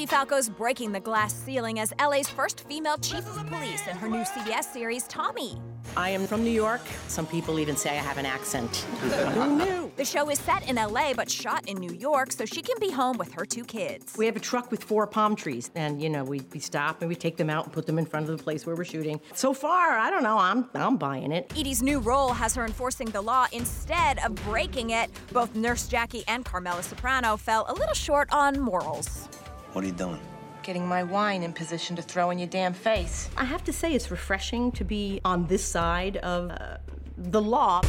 Edie 0.00 0.06
Falco's 0.06 0.48
breaking 0.48 0.92
the 0.92 1.00
glass 1.00 1.34
ceiling 1.34 1.78
as 1.78 1.92
LA's 2.00 2.26
first 2.26 2.66
female 2.66 2.96
chief 2.96 3.18
of 3.18 3.46
police 3.48 3.86
in 3.86 3.94
her 3.98 4.08
new 4.08 4.22
CBS 4.22 4.64
series, 4.64 5.06
Tommy. 5.08 5.60
I 5.94 6.08
am 6.08 6.26
from 6.26 6.42
New 6.42 6.50
York. 6.50 6.80
Some 7.08 7.26
people 7.26 7.60
even 7.60 7.76
say 7.76 7.90
I 7.90 8.00
have 8.00 8.16
an 8.16 8.24
accent. 8.24 8.76
Who 9.34 9.58
knew? 9.58 9.92
The 9.96 10.04
show 10.06 10.30
is 10.30 10.38
set 10.38 10.66
in 10.66 10.76
LA 10.76 11.12
but 11.12 11.30
shot 11.30 11.68
in 11.68 11.76
New 11.76 11.92
York 11.92 12.32
so 12.32 12.46
she 12.46 12.62
can 12.62 12.76
be 12.80 12.90
home 12.90 13.18
with 13.18 13.30
her 13.34 13.44
two 13.44 13.62
kids. 13.62 14.16
We 14.16 14.24
have 14.24 14.36
a 14.36 14.40
truck 14.40 14.70
with 14.70 14.82
four 14.82 15.06
palm 15.06 15.36
trees, 15.36 15.70
and 15.74 16.00
you 16.00 16.08
know 16.08 16.24
we, 16.24 16.40
we 16.54 16.60
stop 16.60 17.02
and 17.02 17.08
we 17.10 17.14
take 17.14 17.36
them 17.36 17.50
out 17.50 17.64
and 17.64 17.72
put 17.74 17.84
them 17.84 17.98
in 17.98 18.06
front 18.06 18.26
of 18.26 18.38
the 18.38 18.42
place 18.42 18.64
where 18.64 18.74
we're 18.74 18.84
shooting. 18.84 19.20
So 19.34 19.52
far, 19.52 19.98
I 19.98 20.08
don't 20.08 20.22
know. 20.22 20.38
I'm 20.38 20.70
I'm 20.72 20.96
buying 20.96 21.30
it. 21.30 21.52
Edie's 21.54 21.82
new 21.82 21.98
role 21.98 22.32
has 22.32 22.54
her 22.54 22.64
enforcing 22.64 23.10
the 23.10 23.20
law 23.20 23.48
instead 23.52 24.18
of 24.24 24.34
breaking 24.46 24.90
it. 24.90 25.10
Both 25.30 25.54
Nurse 25.54 25.88
Jackie 25.88 26.24
and 26.26 26.42
Carmela 26.42 26.82
Soprano 26.82 27.36
fell 27.36 27.66
a 27.68 27.74
little 27.74 27.92
short 27.92 28.32
on 28.32 28.58
morals. 28.58 29.28
What 29.72 29.84
are 29.84 29.86
you 29.86 29.92
doing? 29.92 30.20
Getting 30.62 30.86
my 30.86 31.04
wine 31.04 31.44
in 31.44 31.52
position 31.52 31.94
to 31.94 32.02
throw 32.02 32.30
in 32.30 32.38
your 32.38 32.48
damn 32.48 32.74
face. 32.74 33.30
I 33.36 33.44
have 33.44 33.62
to 33.64 33.72
say, 33.72 33.94
it's 33.94 34.10
refreshing 34.10 34.72
to 34.72 34.84
be 34.84 35.20
on 35.24 35.46
this 35.46 35.64
side 35.64 36.16
of 36.18 36.50
uh, 36.50 36.78
the 37.16 37.40
law. 37.40 37.80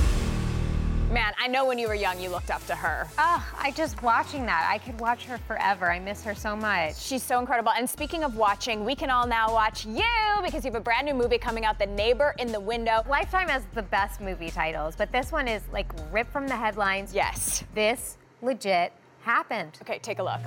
Man, 1.12 1.34
I 1.40 1.48
know 1.48 1.66
when 1.66 1.78
you 1.78 1.88
were 1.88 1.96
young, 1.96 2.22
you 2.22 2.30
looked 2.30 2.52
up 2.52 2.66
to 2.68 2.76
her. 2.76 3.08
Oh, 3.18 3.46
I 3.60 3.72
just 3.72 4.02
watching 4.04 4.46
that. 4.46 4.70
I 4.72 4.78
could 4.78 4.98
watch 5.00 5.26
her 5.26 5.40
forever. 5.40 5.92
I 5.92 6.00
miss 6.00 6.24
her 6.24 6.36
so 6.36 6.56
much. 6.56 6.98
She's 6.98 7.24
so 7.24 7.40
incredible. 7.40 7.72
And 7.76 7.90
speaking 7.90 8.24
of 8.24 8.38
watching, 8.38 8.86
we 8.86 8.96
can 8.96 9.10
all 9.10 9.28
now 9.28 9.52
watch 9.52 9.86
you 9.86 10.06
because 10.42 10.64
you 10.64 10.72
have 10.72 10.80
a 10.80 10.84
brand 10.84 11.08
new 11.08 11.16
movie 11.16 11.40
coming 11.40 11.66
out, 11.66 11.80
The 11.80 11.88
Neighbor 11.88 12.36
in 12.38 12.52
the 12.52 12.60
Window. 12.62 13.04
Lifetime 13.10 13.50
has 13.50 13.64
the 13.74 13.82
best 13.82 14.22
movie 14.22 14.52
titles, 14.52 14.96
but 14.96 15.12
this 15.12 15.32
one 15.32 15.48
is 15.48 15.64
like 15.74 15.92
ripped 16.12 16.32
from 16.32 16.48
the 16.48 16.56
headlines. 16.56 17.14
Yes. 17.14 17.64
This 17.74 18.18
legit 18.42 18.94
happened. 19.22 19.78
Okay, 19.82 20.00
take 20.00 20.20
a 20.20 20.24
look. 20.24 20.42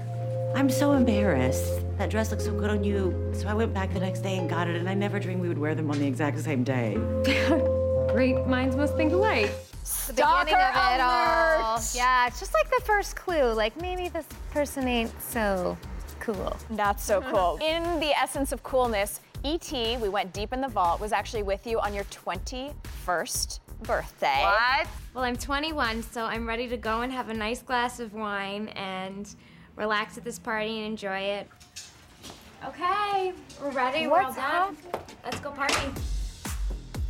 I'm 0.54 0.71
so 0.71 0.93
embarrassed. 0.93 1.81
That 1.99 2.11
dress 2.11 2.31
looks 2.31 2.45
so 2.45 2.52
good 2.52 2.71
on 2.71 2.85
you. 2.85 3.33
So 3.35 3.49
I 3.49 3.54
went 3.54 3.75
back 3.75 3.93
the 3.93 4.00
next 4.00 4.21
day 4.21 4.38
and 4.38 4.49
got 4.49 4.69
it, 4.69 4.76
and 4.76 4.88
I 4.88 4.95
never 4.95 5.19
dreamed 5.19 5.43
we 5.43 5.49
would 5.49 5.59
wear 5.59 5.75
them 5.75 5.90
on 5.90 5.99
the 5.99 6.07
exact 6.07 6.38
same 6.40 6.62
day. 6.62 6.95
Great 8.12 8.47
minds 8.47 8.76
must 8.76 8.97
think 8.97 9.12
alike. 9.12 9.52
The 10.07 10.12
beginning 10.12 10.54
of 10.54 10.95
it 10.95 11.00
all. 11.00 11.81
Yeah, 11.93 12.26
it's 12.26 12.38
just 12.38 12.54
like 12.54 12.71
the 12.71 12.81
first 12.85 13.16
clue. 13.16 13.52
Like 13.52 13.81
maybe 13.81 14.09
this 14.09 14.26
person 14.50 14.87
ain't 14.87 15.12
so 15.21 15.76
cool. 16.21 16.57
Not 16.71 17.00
so 17.00 17.21
cool. 17.21 17.59
in 17.62 18.00
the 18.00 18.16
essence 18.16 18.52
of 18.52 18.62
coolness, 18.62 19.21
E.T., 19.43 19.97
we 19.99 20.09
went 20.09 20.33
deep 20.33 20.52
in 20.52 20.61
the 20.61 20.69
vault, 20.69 21.00
was 21.00 21.12
actually 21.12 21.43
with 21.43 21.66
you 21.66 21.81
on 21.81 21.93
your 21.93 22.04
21st 22.04 23.59
birthday. 23.85 24.41
What? 24.43 24.88
Well, 25.14 25.25
I'm 25.25 25.37
21, 25.37 26.03
so 26.03 26.25
I'm 26.25 26.47
ready 26.47 26.69
to 26.69 26.76
go 26.76 27.03
and 27.03 27.12
have 27.12 27.29
a 27.29 27.35
nice 27.35 27.62
glass 27.62 28.00
of 28.00 28.14
wine 28.14 28.69
and 28.69 29.33
relax 29.76 30.19
at 30.19 30.25
this 30.25 30.38
party 30.38 30.79
and 30.79 30.87
enjoy 30.87 31.19
it. 31.19 31.49
Okay, 32.67 33.33
we're 33.61 33.71
ready. 33.71 34.07
we're 34.07 34.21
all 34.21 34.33
What's 34.33 34.37
done. 34.37 34.76
Let's 35.25 35.41
go 35.41 35.50
party. 35.50 35.93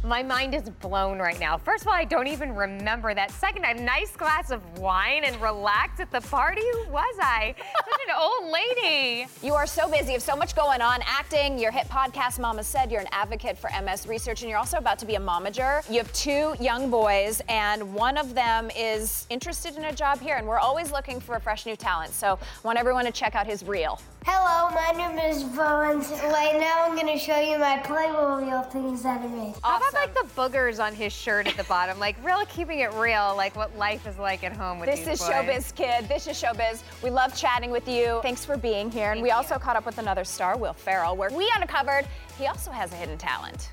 My 0.05 0.23
mind 0.23 0.55
is 0.55 0.69
blown 0.69 1.19
right 1.19 1.41
now. 1.41 1.57
First 1.57 1.85
of 1.85 1.89
all, 1.89 1.95
I 1.95 2.05
don't 2.05 2.27
even 2.27 2.55
remember 2.55 3.15
that. 3.15 3.31
Second, 3.31 3.65
a 3.65 3.73
nice 3.73 4.15
glass 4.15 4.51
of 4.51 4.61
wine 4.79 5.25
and 5.25 5.41
relax 5.41 5.99
at 5.99 6.11
the 6.11 6.21
party. 6.21 6.61
Who 6.61 6.93
was 6.93 7.17
I? 7.19 7.55
Such 7.59 8.01
an 8.07 8.15
old 8.21 8.53
lady. 8.53 9.27
You 9.43 9.55
are 9.55 9.67
so 9.67 9.91
busy, 9.91 10.09
you 10.09 10.13
have 10.13 10.23
so 10.23 10.37
much 10.37 10.55
going 10.55 10.83
on 10.83 11.01
acting, 11.07 11.59
your 11.59 11.71
hit 11.71 11.89
podcast, 11.89 12.39
Mama 12.39 12.63
Said, 12.63 12.93
you're 12.93 13.01
an 13.01 13.09
advocate 13.13 13.57
for 13.57 13.71
MS 13.83 14.07
research, 14.07 14.43
and 14.43 14.51
you're 14.51 14.59
also 14.59 14.77
about 14.77 14.99
to 14.99 15.07
be 15.07 15.15
a 15.15 15.21
momager. 15.21 15.89
You 15.91 16.01
have 16.01 16.13
two 16.13 16.55
young 16.61 16.91
boys, 16.91 17.41
and 17.49 17.95
one 17.95 18.19
of 18.19 18.35
them 18.35 18.71
is 18.77 19.27
interested 19.31 19.75
in 19.77 19.87
a 19.87 19.93
job 19.95 20.21
here, 20.21 20.37
and 20.37 20.47
we're 20.47 20.59
always 20.59 20.93
looking 20.93 21.19
for 21.19 21.37
a 21.37 21.41
fresh 21.41 21.65
new 21.65 21.77
talent. 21.77 22.13
So 22.13 22.39
I 22.43 22.67
want 22.67 22.79
everyone 22.79 23.07
to 23.07 23.11
check 23.11 23.35
out 23.35 23.47
his 23.47 23.65
reel. 23.65 23.99
Hello, 24.27 24.71
my 24.71 24.91
name 24.97 25.19
is 25.19 25.43
Bones. 25.45 26.11
Right 26.33 26.57
now 26.59 26.87
I'm 26.87 26.97
gonna 26.97 27.19
show 27.19 27.39
you 27.41 27.59
my 27.59 27.79
Playmobil 27.85 28.71
things 28.71 29.03
that 29.03 29.21
I 29.21 29.27
made. 29.27 29.55
How 29.63 29.77
about 29.77 29.93
like 29.93 30.15
the 30.15 30.27
boogers 30.35 30.83
on 30.83 30.95
his 30.95 31.13
shirt 31.13 31.47
at 31.47 31.57
the 31.59 31.65
bottom? 31.65 31.99
Like 31.99 32.17
really 32.25 32.47
keeping 32.47 32.79
it 32.79 32.93
real, 32.95 33.35
like 33.37 33.55
what 33.55 33.77
life 33.77 34.07
is 34.07 34.19
like 34.19 34.43
at 34.43 34.53
home 34.57 34.79
with 34.81 34.89
This 34.89 35.01
these 35.01 35.21
is 35.21 35.21
boys. 35.21 35.29
Showbiz, 35.29 35.75
kid. 35.75 36.09
This 36.09 36.27
is 36.27 36.41
Showbiz. 36.41 36.83
We 37.03 37.11
love 37.11 37.37
chatting 37.37 37.71
with 37.71 37.87
you. 37.87 38.21
Thanks 38.23 38.45
for 38.47 38.57
being 38.57 38.91
here. 38.91 39.13
and 39.13 39.21
we 39.21 39.31
also 39.31 39.59
caught 39.59 39.77
up 39.77 39.85
with 39.85 39.99
another 39.99 40.25
star, 40.25 40.57
Will 40.57 40.73
Ferrell, 40.73 41.17
where 41.17 41.31
we 41.31 41.53
uncovered 41.57 42.07
he 42.39 42.47
also 42.47 42.71
has 42.71 42.93
a 42.93 42.97
hidden 42.97 43.19
talent. 43.19 43.71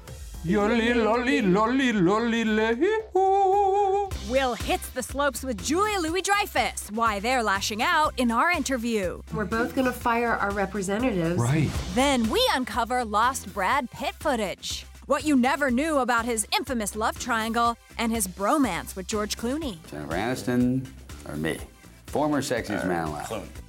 Will 4.31 4.53
hits 4.53 4.88
the 4.91 5.03
slopes 5.03 5.43
with 5.43 5.61
Julia 5.61 6.00
Louis 6.00 6.21
Dreyfus. 6.21 6.89
Why 6.89 7.19
they're 7.19 7.43
lashing 7.43 7.83
out 7.83 8.13
in 8.17 8.31
our 8.31 8.50
interview. 8.50 9.21
We're 9.33 9.43
both 9.43 9.75
gonna 9.75 9.91
fire 9.91 10.35
our 10.35 10.51
representatives. 10.51 11.38
Right. 11.38 11.69
Then 11.95 12.29
we 12.29 12.41
uncover 12.53 13.03
lost 13.03 13.53
Brad 13.53 13.91
Pitt 13.91 14.15
footage. 14.21 14.85
What 15.05 15.25
you 15.25 15.35
never 15.35 15.69
knew 15.69 15.97
about 15.97 16.23
his 16.23 16.47
infamous 16.55 16.95
love 16.95 17.19
triangle 17.19 17.75
and 17.97 18.09
his 18.09 18.25
bromance 18.25 18.95
with 18.95 19.05
George 19.05 19.35
Clooney. 19.35 19.85
Jennifer 19.91 20.13
Aniston 20.13 20.88
or 21.27 21.35
me? 21.35 21.57
Former 22.05 22.41
sexiest 22.41 22.85
uh, 22.85 22.88
man 22.88 23.07
alive. 23.09 23.60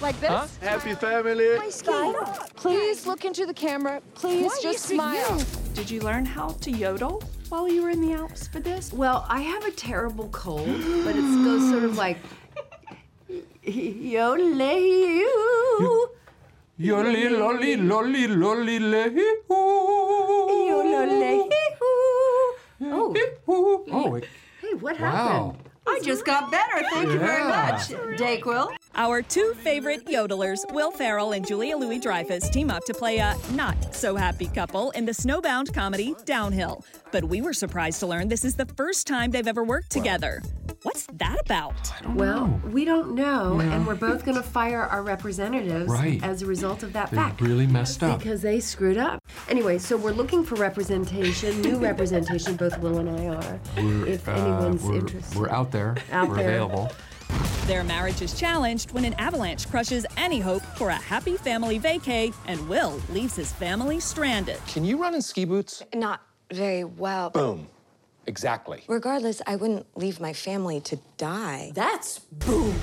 Like 0.00 0.18
this? 0.20 0.30
Huh? 0.30 0.46
Happy 0.60 0.94
family. 0.94 1.56
My 1.58 1.68
skin. 1.70 2.14
Please 2.54 3.06
look 3.06 3.24
into 3.24 3.46
the 3.46 3.54
camera. 3.54 4.00
Please 4.14 4.46
Why 4.46 4.58
just 4.62 4.84
smile. 4.86 5.42
Did 5.74 5.90
you 5.90 6.00
learn 6.00 6.24
how 6.24 6.50
to 6.50 6.70
yodel 6.70 7.22
while 7.48 7.68
you 7.68 7.82
were 7.82 7.90
in 7.90 8.00
the 8.00 8.12
Alps 8.14 8.46
for 8.46 8.60
this? 8.60 8.92
Well, 8.92 9.26
I 9.28 9.40
have 9.40 9.64
a 9.64 9.72
terrible 9.72 10.28
cold, 10.28 10.66
but 11.04 11.16
it 11.16 11.22
goes 11.44 11.68
sort 11.68 11.82
of 11.82 11.96
like 11.96 12.18
yodelay. 13.66 15.24
Yoli 16.78 17.30
lolly 17.38 17.76
lolly 17.76 18.28
lolly 18.28 18.78
lay. 18.78 19.10
Oh. 22.80 23.14
Oh, 23.48 24.20
Hey, 24.60 24.74
what 24.74 25.00
Wow. 25.00 25.06
happened? 25.54 25.70
I 25.86 26.00
just 26.04 26.24
got 26.24 26.50
better. 26.50 26.84
Thank 26.92 27.10
you 27.12 27.18
very 27.18 27.42
Yeah. 27.42 27.70
much, 27.70 27.88
Dayquil. 28.20 28.70
Our 28.98 29.22
two 29.22 29.54
favorite 29.62 30.06
yodelers, 30.06 30.58
Will 30.72 30.90
Ferrell 30.90 31.30
and 31.30 31.46
Julia 31.46 31.76
Louis 31.76 32.00
Dreyfus, 32.00 32.50
team 32.50 32.68
up 32.68 32.84
to 32.86 32.92
play 32.92 33.18
a 33.18 33.36
not 33.52 33.94
so 33.94 34.16
happy 34.16 34.48
couple 34.48 34.90
in 34.90 35.04
the 35.04 35.12
snowbound 35.12 35.72
comedy 35.72 36.16
Downhill. 36.24 36.84
But 37.12 37.22
we 37.22 37.40
were 37.40 37.52
surprised 37.52 38.00
to 38.00 38.08
learn 38.08 38.26
this 38.26 38.44
is 38.44 38.56
the 38.56 38.66
first 38.66 39.06
time 39.06 39.30
they've 39.30 39.46
ever 39.46 39.62
worked 39.62 39.90
together. 39.90 40.42
What's 40.82 41.06
that 41.14 41.38
about? 41.40 41.74
Well, 42.16 42.60
we 42.72 42.84
don't 42.84 43.14
know, 43.14 43.60
Yeah. 43.60 43.72
and 43.76 43.86
we're 43.86 43.94
both 43.94 44.24
going 44.24 44.36
to 44.36 44.42
fire 44.42 44.82
our 44.82 45.02
representatives 45.04 45.88
Right. 45.88 46.20
as 46.24 46.42
a 46.42 46.46
result 46.46 46.82
of 46.82 46.92
that 46.94 47.10
They 47.12 47.16
fact. 47.18 47.40
really 47.40 47.68
messed 47.68 48.02
up. 48.02 48.18
Because 48.18 48.42
they 48.42 48.58
screwed 48.58 48.98
up. 48.98 49.22
Anyway, 49.48 49.78
so 49.78 49.96
we're 49.96 50.10
looking 50.10 50.44
for 50.44 50.56
representation, 50.56 51.60
new 51.62 51.76
representation, 51.90 52.56
both 52.56 52.76
Will 52.80 52.98
and 52.98 53.08
I 53.10 53.26
are. 53.28 53.60
We're, 53.76 54.06
if 54.06 54.28
uh, 54.28 54.32
anyone's 54.32 54.82
we're, 54.82 54.96
interested. 54.96 55.38
We're 55.38 55.50
out 55.50 55.70
there. 55.70 55.94
Out 56.12 56.28
we're 56.28 56.36
there. 56.36 56.48
available. 56.48 56.90
Their 57.68 57.84
marriage 57.84 58.22
is 58.22 58.32
challenged 58.32 58.92
when 58.92 59.04
an 59.04 59.12
avalanche 59.18 59.68
crushes 59.68 60.06
any 60.16 60.40
hope 60.40 60.62
for 60.62 60.88
a 60.88 60.94
happy 60.94 61.36
family 61.36 61.78
vacay, 61.78 62.32
and 62.46 62.66
Will 62.66 62.98
leaves 63.10 63.36
his 63.36 63.52
family 63.52 64.00
stranded. 64.00 64.56
Can 64.68 64.86
you 64.86 64.96
run 64.96 65.14
in 65.14 65.20
ski 65.20 65.44
boots? 65.44 65.82
Not 65.94 66.22
very 66.50 66.84
well. 66.84 67.28
Boom. 67.28 67.68
Exactly. 68.26 68.84
Regardless, 68.88 69.42
I 69.46 69.56
wouldn't 69.56 69.84
leave 69.98 70.18
my 70.18 70.32
family 70.32 70.80
to 70.80 70.98
die. 71.18 71.72
That's 71.74 72.20
boom. 72.20 72.74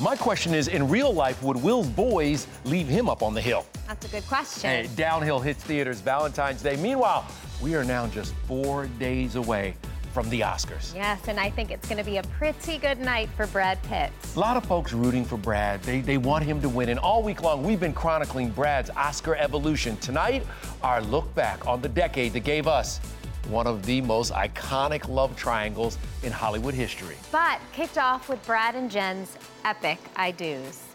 My 0.00 0.14
question 0.14 0.54
is 0.54 0.68
in 0.68 0.88
real 0.88 1.12
life, 1.12 1.42
would 1.42 1.60
Will's 1.60 1.88
boys 1.88 2.46
leave 2.64 2.86
him 2.86 3.08
up 3.08 3.24
on 3.24 3.34
the 3.34 3.40
hill? 3.40 3.66
That's 3.88 4.06
a 4.06 4.08
good 4.08 4.26
question. 4.28 4.70
Hey, 4.70 4.88
Downhill 4.94 5.40
hits 5.40 5.64
theaters 5.64 6.00
Valentine's 6.00 6.62
Day. 6.62 6.76
Meanwhile, 6.76 7.26
we 7.60 7.74
are 7.74 7.82
now 7.82 8.06
just 8.06 8.34
four 8.46 8.86
days 9.00 9.34
away 9.34 9.74
from 10.12 10.28
the 10.30 10.40
Oscars. 10.40 10.94
Yes, 10.94 11.28
and 11.28 11.38
I 11.38 11.50
think 11.50 11.70
it's 11.70 11.88
going 11.88 11.98
to 11.98 12.04
be 12.04 12.16
a 12.16 12.22
pretty 12.22 12.78
good 12.78 12.98
night 12.98 13.28
for 13.36 13.46
Brad 13.48 13.82
Pitt. 13.84 14.10
A 14.34 14.38
lot 14.38 14.56
of 14.56 14.64
folks 14.64 14.92
rooting 14.92 15.24
for 15.24 15.36
Brad. 15.36 15.82
They, 15.82 16.00
they 16.00 16.18
want 16.18 16.44
him 16.44 16.60
to 16.62 16.68
win. 16.68 16.88
And 16.88 16.98
all 16.98 17.22
week 17.22 17.42
long, 17.42 17.62
we've 17.62 17.80
been 17.80 17.92
chronicling 17.92 18.50
Brad's 18.50 18.90
Oscar 18.90 19.36
evolution. 19.36 19.96
Tonight, 19.98 20.44
our 20.82 21.00
look 21.02 21.32
back 21.34 21.66
on 21.66 21.80
the 21.80 21.88
decade 21.88 22.32
that 22.32 22.40
gave 22.40 22.66
us 22.66 23.00
one 23.48 23.66
of 23.66 23.84
the 23.86 24.00
most 24.02 24.32
iconic 24.32 25.08
love 25.08 25.34
triangles 25.36 25.98
in 26.22 26.32
Hollywood 26.32 26.74
history. 26.74 27.16
But 27.32 27.60
kicked 27.72 27.98
off 27.98 28.28
with 28.28 28.44
Brad 28.44 28.74
and 28.74 28.90
Jen's 28.90 29.36
epic 29.64 29.98
I 30.16 30.32
do's. 30.32 30.87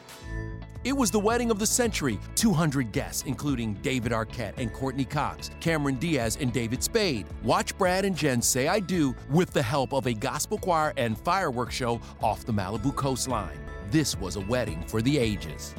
It 0.83 0.91
was 0.91 1.09
the 1.11 1.19
wedding 1.19 1.49
of 1.49 1.59
the 1.59 1.65
century. 1.65 2.19
200 2.35 2.91
guests, 2.91 3.23
including 3.25 3.75
David 3.75 4.11
Arquette 4.11 4.53
and 4.57 4.73
Courteney 4.73 5.05
Cox, 5.05 5.49
Cameron 5.61 5.95
Diaz 5.95 6.37
and 6.41 6.51
David 6.51 6.83
Spade. 6.83 7.25
Watch 7.41 7.77
Brad 7.77 8.03
and 8.03 8.17
Jen 8.17 8.41
say 8.41 8.67
I 8.67 8.81
do 8.81 9.15
with 9.29 9.53
the 9.53 9.61
help 9.61 9.93
of 9.93 10.07
a 10.07 10.13
gospel 10.13 10.57
choir 10.57 10.91
and 10.97 11.17
fireworks 11.17 11.75
show 11.75 12.01
off 12.21 12.45
the 12.45 12.51
Malibu 12.51 12.93
coastline. 12.95 13.57
This 13.91 14.19
was 14.19 14.35
a 14.35 14.41
wedding 14.41 14.83
for 14.87 15.01
the 15.01 15.17
ages. 15.17 15.73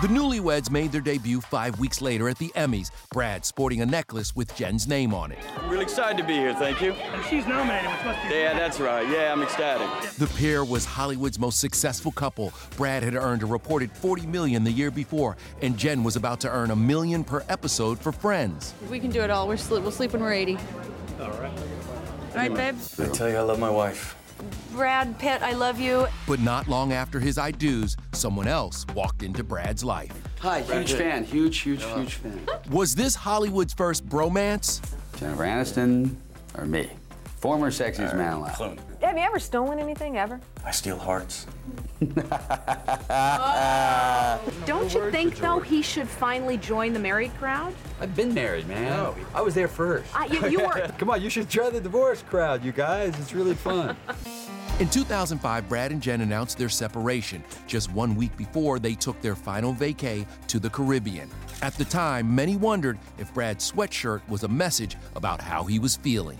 The 0.00 0.08
newlyweds 0.08 0.70
made 0.70 0.92
their 0.92 1.02
debut 1.02 1.42
five 1.42 1.78
weeks 1.78 2.00
later 2.00 2.30
at 2.30 2.38
the 2.38 2.48
Emmys, 2.56 2.90
Brad 3.12 3.44
sporting 3.44 3.82
a 3.82 3.86
necklace 3.86 4.34
with 4.34 4.56
Jen's 4.56 4.88
name 4.88 5.12
on 5.12 5.30
it. 5.30 5.38
I'm 5.58 5.68
really 5.68 5.82
excited 5.82 6.16
to 6.16 6.24
be 6.24 6.32
here, 6.32 6.54
thank 6.54 6.80
you. 6.80 6.94
She's 7.28 7.46
nominated, 7.46 7.90
which 7.90 8.04
must 8.06 8.22
be. 8.26 8.34
Yeah, 8.34 8.58
that's 8.58 8.80
right. 8.80 9.06
Yeah, 9.06 9.30
I'm 9.30 9.42
ecstatic. 9.42 9.86
The 10.12 10.26
pair 10.38 10.64
was 10.64 10.86
Hollywood's 10.86 11.38
most 11.38 11.60
successful 11.60 12.12
couple. 12.12 12.50
Brad 12.78 13.02
had 13.02 13.14
earned 13.14 13.42
a 13.42 13.46
reported 13.46 13.92
40 13.92 14.24
million 14.24 14.64
the 14.64 14.72
year 14.72 14.90
before, 14.90 15.36
and 15.60 15.76
Jen 15.76 16.02
was 16.02 16.16
about 16.16 16.40
to 16.40 16.48
earn 16.48 16.70
a 16.70 16.76
million 16.76 17.22
per 17.22 17.44
episode 17.50 17.98
for 17.98 18.10
Friends. 18.10 18.72
We 18.88 19.00
can 19.00 19.10
do 19.10 19.20
it 19.20 19.28
all. 19.28 19.46
We're 19.46 19.58
sleep. 19.58 19.82
We'll 19.82 19.92
sleep 19.92 20.14
when 20.14 20.22
we're 20.22 20.32
80. 20.32 20.56
All 21.20 21.28
right. 21.32 21.52
All 21.52 22.36
right, 22.36 22.54
babe. 22.54 22.76
I 22.98 23.04
tell 23.08 23.28
you, 23.28 23.36
I 23.36 23.42
love 23.42 23.58
my 23.58 23.68
wife. 23.68 24.16
Brad 24.72 25.18
Pitt, 25.18 25.42
I 25.42 25.52
love 25.52 25.80
you. 25.80 26.06
But 26.26 26.40
not 26.40 26.68
long 26.68 26.92
after 26.92 27.18
his 27.18 27.38
I 27.38 27.50
do's, 27.50 27.96
someone 28.12 28.46
else 28.46 28.86
walked 28.94 29.22
into 29.22 29.42
Brad's 29.42 29.82
life. 29.84 30.12
Hi, 30.40 30.60
huge 30.60 30.92
fan. 30.94 31.24
Huge, 31.24 31.58
huge, 31.58 31.84
huge 31.84 32.14
fan. 32.14 32.40
Was 32.70 32.94
this 32.94 33.14
Hollywood's 33.14 33.74
first 33.74 34.08
bromance? 34.08 34.80
Jennifer 35.18 35.42
Aniston 35.44 36.14
or 36.56 36.66
me? 36.66 36.90
Former 37.38 37.70
sexiest 37.70 38.14
man 38.16 38.34
alive. 38.34 38.78
Have 39.00 39.16
you 39.16 39.22
ever 39.24 39.38
stolen 39.38 39.78
anything 39.78 40.18
ever? 40.18 40.38
I 40.64 40.70
steal 40.72 40.98
hearts. 40.98 41.46
Don't 44.66 44.92
you 44.94 45.10
think, 45.10 45.36
though, 45.36 45.60
he 45.60 45.82
should 45.82 46.08
finally 46.08 46.56
join 46.58 46.92
the 46.92 46.98
married 46.98 47.34
crowd? 47.38 47.74
I've 48.00 48.14
been 48.14 48.32
married, 48.34 48.68
man. 48.68 49.14
I 49.34 49.40
was 49.40 49.54
there 49.54 49.68
first. 49.68 50.04
Uh, 50.14 50.26
you- 50.30 50.48
you 50.48 50.60
were- 50.60 50.88
Come 50.98 51.10
on, 51.10 51.22
you 51.22 51.30
should 51.30 51.48
try 51.48 51.70
the 51.70 51.80
divorce 51.80 52.22
crowd, 52.22 52.62
you 52.64 52.72
guys. 52.72 53.18
It's 53.18 53.32
really 53.34 53.54
fun. 53.54 53.96
In 54.80 54.88
2005, 54.88 55.68
Brad 55.68 55.92
and 55.92 56.00
Jen 56.00 56.22
announced 56.22 56.56
their 56.56 56.70
separation 56.70 57.44
just 57.66 57.92
one 57.92 58.14
week 58.14 58.34
before 58.38 58.78
they 58.78 58.94
took 58.94 59.20
their 59.20 59.36
final 59.36 59.74
vacay 59.74 60.26
to 60.46 60.58
the 60.58 60.70
Caribbean. 60.70 61.28
At 61.60 61.74
the 61.74 61.84
time, 61.84 62.34
many 62.34 62.56
wondered 62.56 62.98
if 63.18 63.32
Brad's 63.34 63.70
sweatshirt 63.70 64.26
was 64.26 64.42
a 64.42 64.48
message 64.48 64.96
about 65.16 65.42
how 65.42 65.64
he 65.64 65.78
was 65.78 65.96
feeling. 65.96 66.38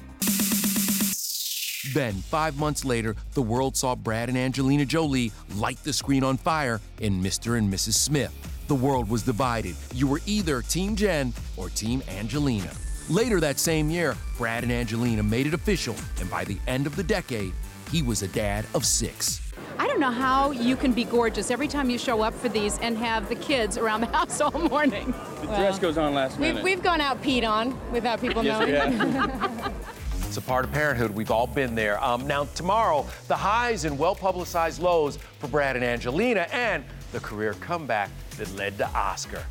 Then, 1.92 2.14
five 2.14 2.56
months 2.56 2.82
later, 2.82 3.14
the 3.34 3.42
world 3.42 3.76
saw 3.76 3.94
Brad 3.94 4.30
and 4.30 4.38
Angelina 4.38 4.86
Jolie 4.86 5.32
light 5.56 5.84
the 5.84 5.92
screen 5.92 6.24
on 6.24 6.38
fire 6.38 6.80
in 7.00 7.22
Mr. 7.22 7.58
and 7.58 7.70
Mrs. 7.70 7.92
Smith. 7.92 8.32
The 8.68 8.74
world 8.74 9.10
was 9.10 9.22
divided. 9.22 9.76
You 9.92 10.06
were 10.06 10.22
either 10.24 10.62
Team 10.62 10.96
Jen 10.96 11.34
or 11.58 11.68
Team 11.68 12.02
Angelina. 12.08 12.70
Later 13.10 13.38
that 13.40 13.58
same 13.58 13.90
year, 13.90 14.16
Brad 14.38 14.62
and 14.62 14.72
Angelina 14.72 15.22
made 15.22 15.46
it 15.46 15.52
official, 15.52 15.94
and 16.20 16.30
by 16.30 16.44
the 16.44 16.58
end 16.66 16.86
of 16.86 16.96
the 16.96 17.02
decade, 17.02 17.52
he 17.90 18.02
was 18.02 18.22
a 18.22 18.28
dad 18.28 18.66
of 18.74 18.84
six. 18.84 19.40
I 19.78 19.86
don't 19.86 20.00
know 20.00 20.10
how 20.10 20.50
you 20.50 20.76
can 20.76 20.92
be 20.92 21.04
gorgeous 21.04 21.50
every 21.50 21.68
time 21.68 21.88
you 21.90 21.98
show 21.98 22.20
up 22.22 22.34
for 22.34 22.48
these 22.48 22.78
and 22.78 22.96
have 22.98 23.28
the 23.28 23.34
kids 23.34 23.78
around 23.78 24.02
the 24.02 24.06
house 24.16 24.40
all 24.40 24.50
morning. 24.68 25.14
The 25.40 25.46
dress 25.46 25.78
goes 25.78 25.96
on 25.98 26.14
last 26.14 26.32
We've, 26.38 26.48
minute. 26.50 26.64
we've 26.64 26.82
gone 26.82 27.00
out 27.00 27.22
peed 27.22 27.48
on 27.48 27.76
without 27.90 28.20
people 28.20 28.44
Yes, 28.44 28.60
knowing. 28.94 29.72
It's 30.26 30.36
a 30.36 30.40
part 30.42 30.64
of 30.64 30.70
parenthood. 30.70 31.10
We've 31.10 31.32
all 31.32 31.48
been 31.48 31.74
there. 31.74 32.00
Um, 32.04 32.24
now, 32.28 32.44
tomorrow, 32.54 33.04
the 33.26 33.34
highs 33.34 33.84
and 33.84 33.98
well 33.98 34.14
publicized 34.14 34.80
lows 34.80 35.16
for 35.40 35.48
Brad 35.48 35.74
and 35.74 35.84
Angelina, 35.84 36.42
and 36.52 36.84
the 37.10 37.18
career 37.18 37.54
comeback 37.54 38.10
that 38.36 38.48
led 38.54 38.78
to 38.78 38.86
Oscar. 38.90 39.42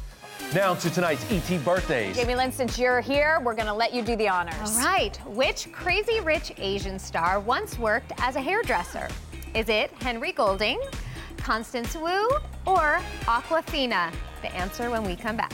Now 0.54 0.74
to 0.74 0.90
tonight's 0.90 1.24
ET 1.32 1.64
birthdays. 1.64 2.16
Jamie 2.16 2.34
Lynn, 2.34 2.52
since 2.52 2.80
you're 2.80 3.02
here, 3.02 3.40
we're 3.44 3.54
going 3.54 3.68
to 3.68 3.74
let 3.74 3.94
you 3.94 4.02
do 4.02 4.16
the 4.16 4.28
honors. 4.28 4.78
All 4.78 4.84
right. 4.84 5.16
Which 5.28 5.72
crazy 5.72 6.22
rich 6.22 6.52
Asian 6.58 6.98
star 6.98 7.40
once 7.40 7.78
worked 7.78 8.14
as 8.18 8.36
a 8.36 8.42
hairdresser? 8.42 9.10
Is 9.54 9.70
it 9.70 9.92
Henry 10.02 10.32
Golding, 10.32 10.82
Constance 11.38 11.96
Wu, 11.96 12.28
or 12.66 13.00
Awkwafina? 13.26 14.12
The 14.42 14.52
answer 14.56 14.90
when 14.90 15.04
we 15.04 15.16
come 15.16 15.38
back. 15.38 15.54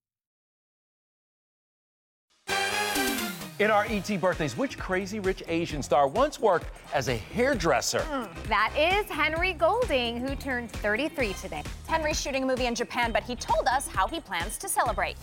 In 3.61 3.69
our 3.69 3.85
ET 3.89 4.19
birthdays, 4.19 4.57
which 4.57 4.79
crazy 4.79 5.19
rich 5.19 5.43
Asian 5.47 5.83
star 5.83 6.07
once 6.07 6.39
worked 6.39 6.65
as 6.95 7.09
a 7.09 7.15
hairdresser? 7.15 8.01
Hmm, 8.01 8.25
that 8.49 8.73
is 8.75 9.07
Henry 9.07 9.53
Golding, 9.53 10.17
who 10.17 10.35
turned 10.35 10.71
33 10.71 11.33
today. 11.33 11.61
Henry's 11.85 12.19
shooting 12.19 12.41
a 12.41 12.45
movie 12.47 12.65
in 12.65 12.73
Japan, 12.73 13.11
but 13.11 13.21
he 13.21 13.35
told 13.35 13.67
us 13.67 13.87
how 13.87 14.07
he 14.07 14.19
plans 14.19 14.57
to 14.57 14.67
celebrate. 14.67 15.15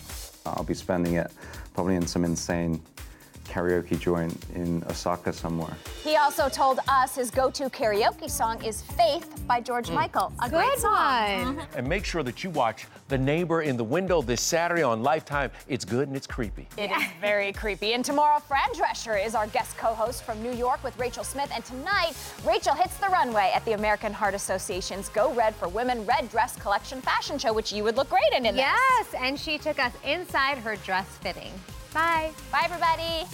I'll 0.46 0.62
be 0.62 0.74
spending 0.74 1.14
it 1.14 1.32
probably 1.74 1.96
in 1.96 2.06
some 2.06 2.24
insane 2.24 2.80
karaoke 3.48 3.98
joint 3.98 4.36
in 4.54 4.84
Osaka 4.84 5.32
somewhere. 5.32 5.74
He 6.04 6.16
also 6.16 6.48
told 6.48 6.80
us 6.88 7.14
his 7.14 7.30
go-to 7.30 7.70
karaoke 7.70 8.30
song 8.30 8.62
is 8.62 8.82
Faith 8.82 9.42
by 9.46 9.60
George 9.60 9.88
mm. 9.88 9.94
Michael. 9.94 10.32
A 10.42 10.48
great 10.48 10.78
song. 10.78 10.92
one. 10.92 11.56
Mm-hmm. 11.56 11.78
And 11.78 11.88
make 11.88 12.04
sure 12.04 12.22
that 12.22 12.44
you 12.44 12.50
watch 12.50 12.86
The 13.08 13.18
Neighbor 13.18 13.62
in 13.62 13.76
the 13.76 13.84
Window 13.84 14.22
this 14.22 14.40
Saturday 14.40 14.82
on 14.82 15.02
Lifetime. 15.02 15.50
It's 15.68 15.84
good 15.84 16.08
and 16.08 16.16
it's 16.16 16.26
creepy. 16.26 16.68
It 16.76 16.90
is 16.90 17.02
very 17.20 17.52
creepy. 17.52 17.94
And 17.94 18.04
tomorrow, 18.04 18.38
Fran 18.40 18.68
Drescher 18.74 19.24
is 19.24 19.34
our 19.34 19.46
guest 19.48 19.76
co-host 19.76 20.24
from 20.24 20.42
New 20.42 20.52
York 20.52 20.82
with 20.84 20.98
Rachel 20.98 21.24
Smith. 21.24 21.50
And 21.54 21.64
tonight, 21.64 22.12
Rachel 22.46 22.74
hits 22.74 22.96
the 22.98 23.08
runway 23.08 23.52
at 23.54 23.64
the 23.64 23.72
American 23.72 24.12
Heart 24.12 24.34
Association's 24.34 25.08
Go 25.08 25.32
Red 25.32 25.54
for 25.54 25.68
Women 25.68 26.04
Red 26.04 26.30
Dress 26.30 26.56
Collection 26.56 27.00
fashion 27.00 27.38
show, 27.38 27.52
which 27.52 27.72
you 27.72 27.84
would 27.84 27.96
look 27.96 28.10
great 28.10 28.32
in. 28.36 28.44
in 28.46 28.56
this. 28.56 28.64
Yes, 28.64 29.14
and 29.18 29.38
she 29.38 29.58
took 29.58 29.78
us 29.78 29.92
inside 30.04 30.58
her 30.58 30.76
dress 30.76 31.06
fitting. 31.18 31.52
Bye. 31.92 32.30
Bye, 32.52 32.62
everybody. 32.64 33.26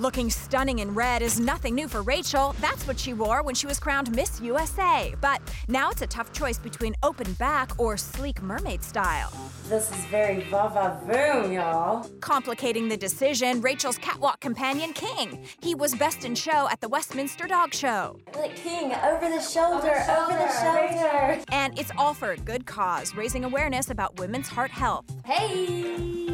Looking 0.00 0.28
stunning 0.28 0.80
in 0.80 0.92
red 0.92 1.22
is 1.22 1.38
nothing 1.38 1.76
new 1.76 1.86
for 1.86 2.02
Rachel. 2.02 2.56
That's 2.60 2.84
what 2.86 2.98
she 2.98 3.14
wore 3.14 3.44
when 3.44 3.54
she 3.54 3.68
was 3.68 3.78
crowned 3.78 4.10
Miss 4.14 4.40
USA. 4.40 5.14
But 5.20 5.40
now 5.68 5.90
it's 5.90 6.02
a 6.02 6.06
tough 6.06 6.32
choice 6.32 6.58
between 6.58 6.96
open 7.04 7.32
back 7.34 7.70
or 7.78 7.96
sleek 7.96 8.42
mermaid 8.42 8.82
style. 8.82 9.32
This 9.68 9.92
is 9.92 10.04
very 10.06 10.40
va-va-voom, 10.50 11.54
y'all. 11.54 12.08
Complicating 12.20 12.88
the 12.88 12.96
decision, 12.96 13.60
Rachel's 13.60 13.98
catwalk 13.98 14.40
companion, 14.40 14.92
King. 14.94 15.46
He 15.60 15.76
was 15.76 15.94
best 15.94 16.24
in 16.24 16.34
show 16.34 16.68
at 16.70 16.80
the 16.80 16.88
Westminster 16.88 17.46
Dog 17.46 17.72
Show. 17.72 18.18
Like 18.34 18.56
King, 18.56 18.92
over 18.94 19.28
the 19.28 19.40
shoulder, 19.40 19.94
over 20.10 20.32
the 20.32 20.50
shoulder. 20.60 21.44
And 21.52 21.78
it's 21.78 21.92
all 21.96 22.14
for 22.14 22.32
a 22.32 22.36
good 22.36 22.66
cause, 22.66 23.14
raising 23.14 23.44
awareness 23.44 23.90
about 23.90 24.18
women's 24.18 24.48
heart 24.48 24.72
health. 24.72 25.04
Hey! 25.24 26.33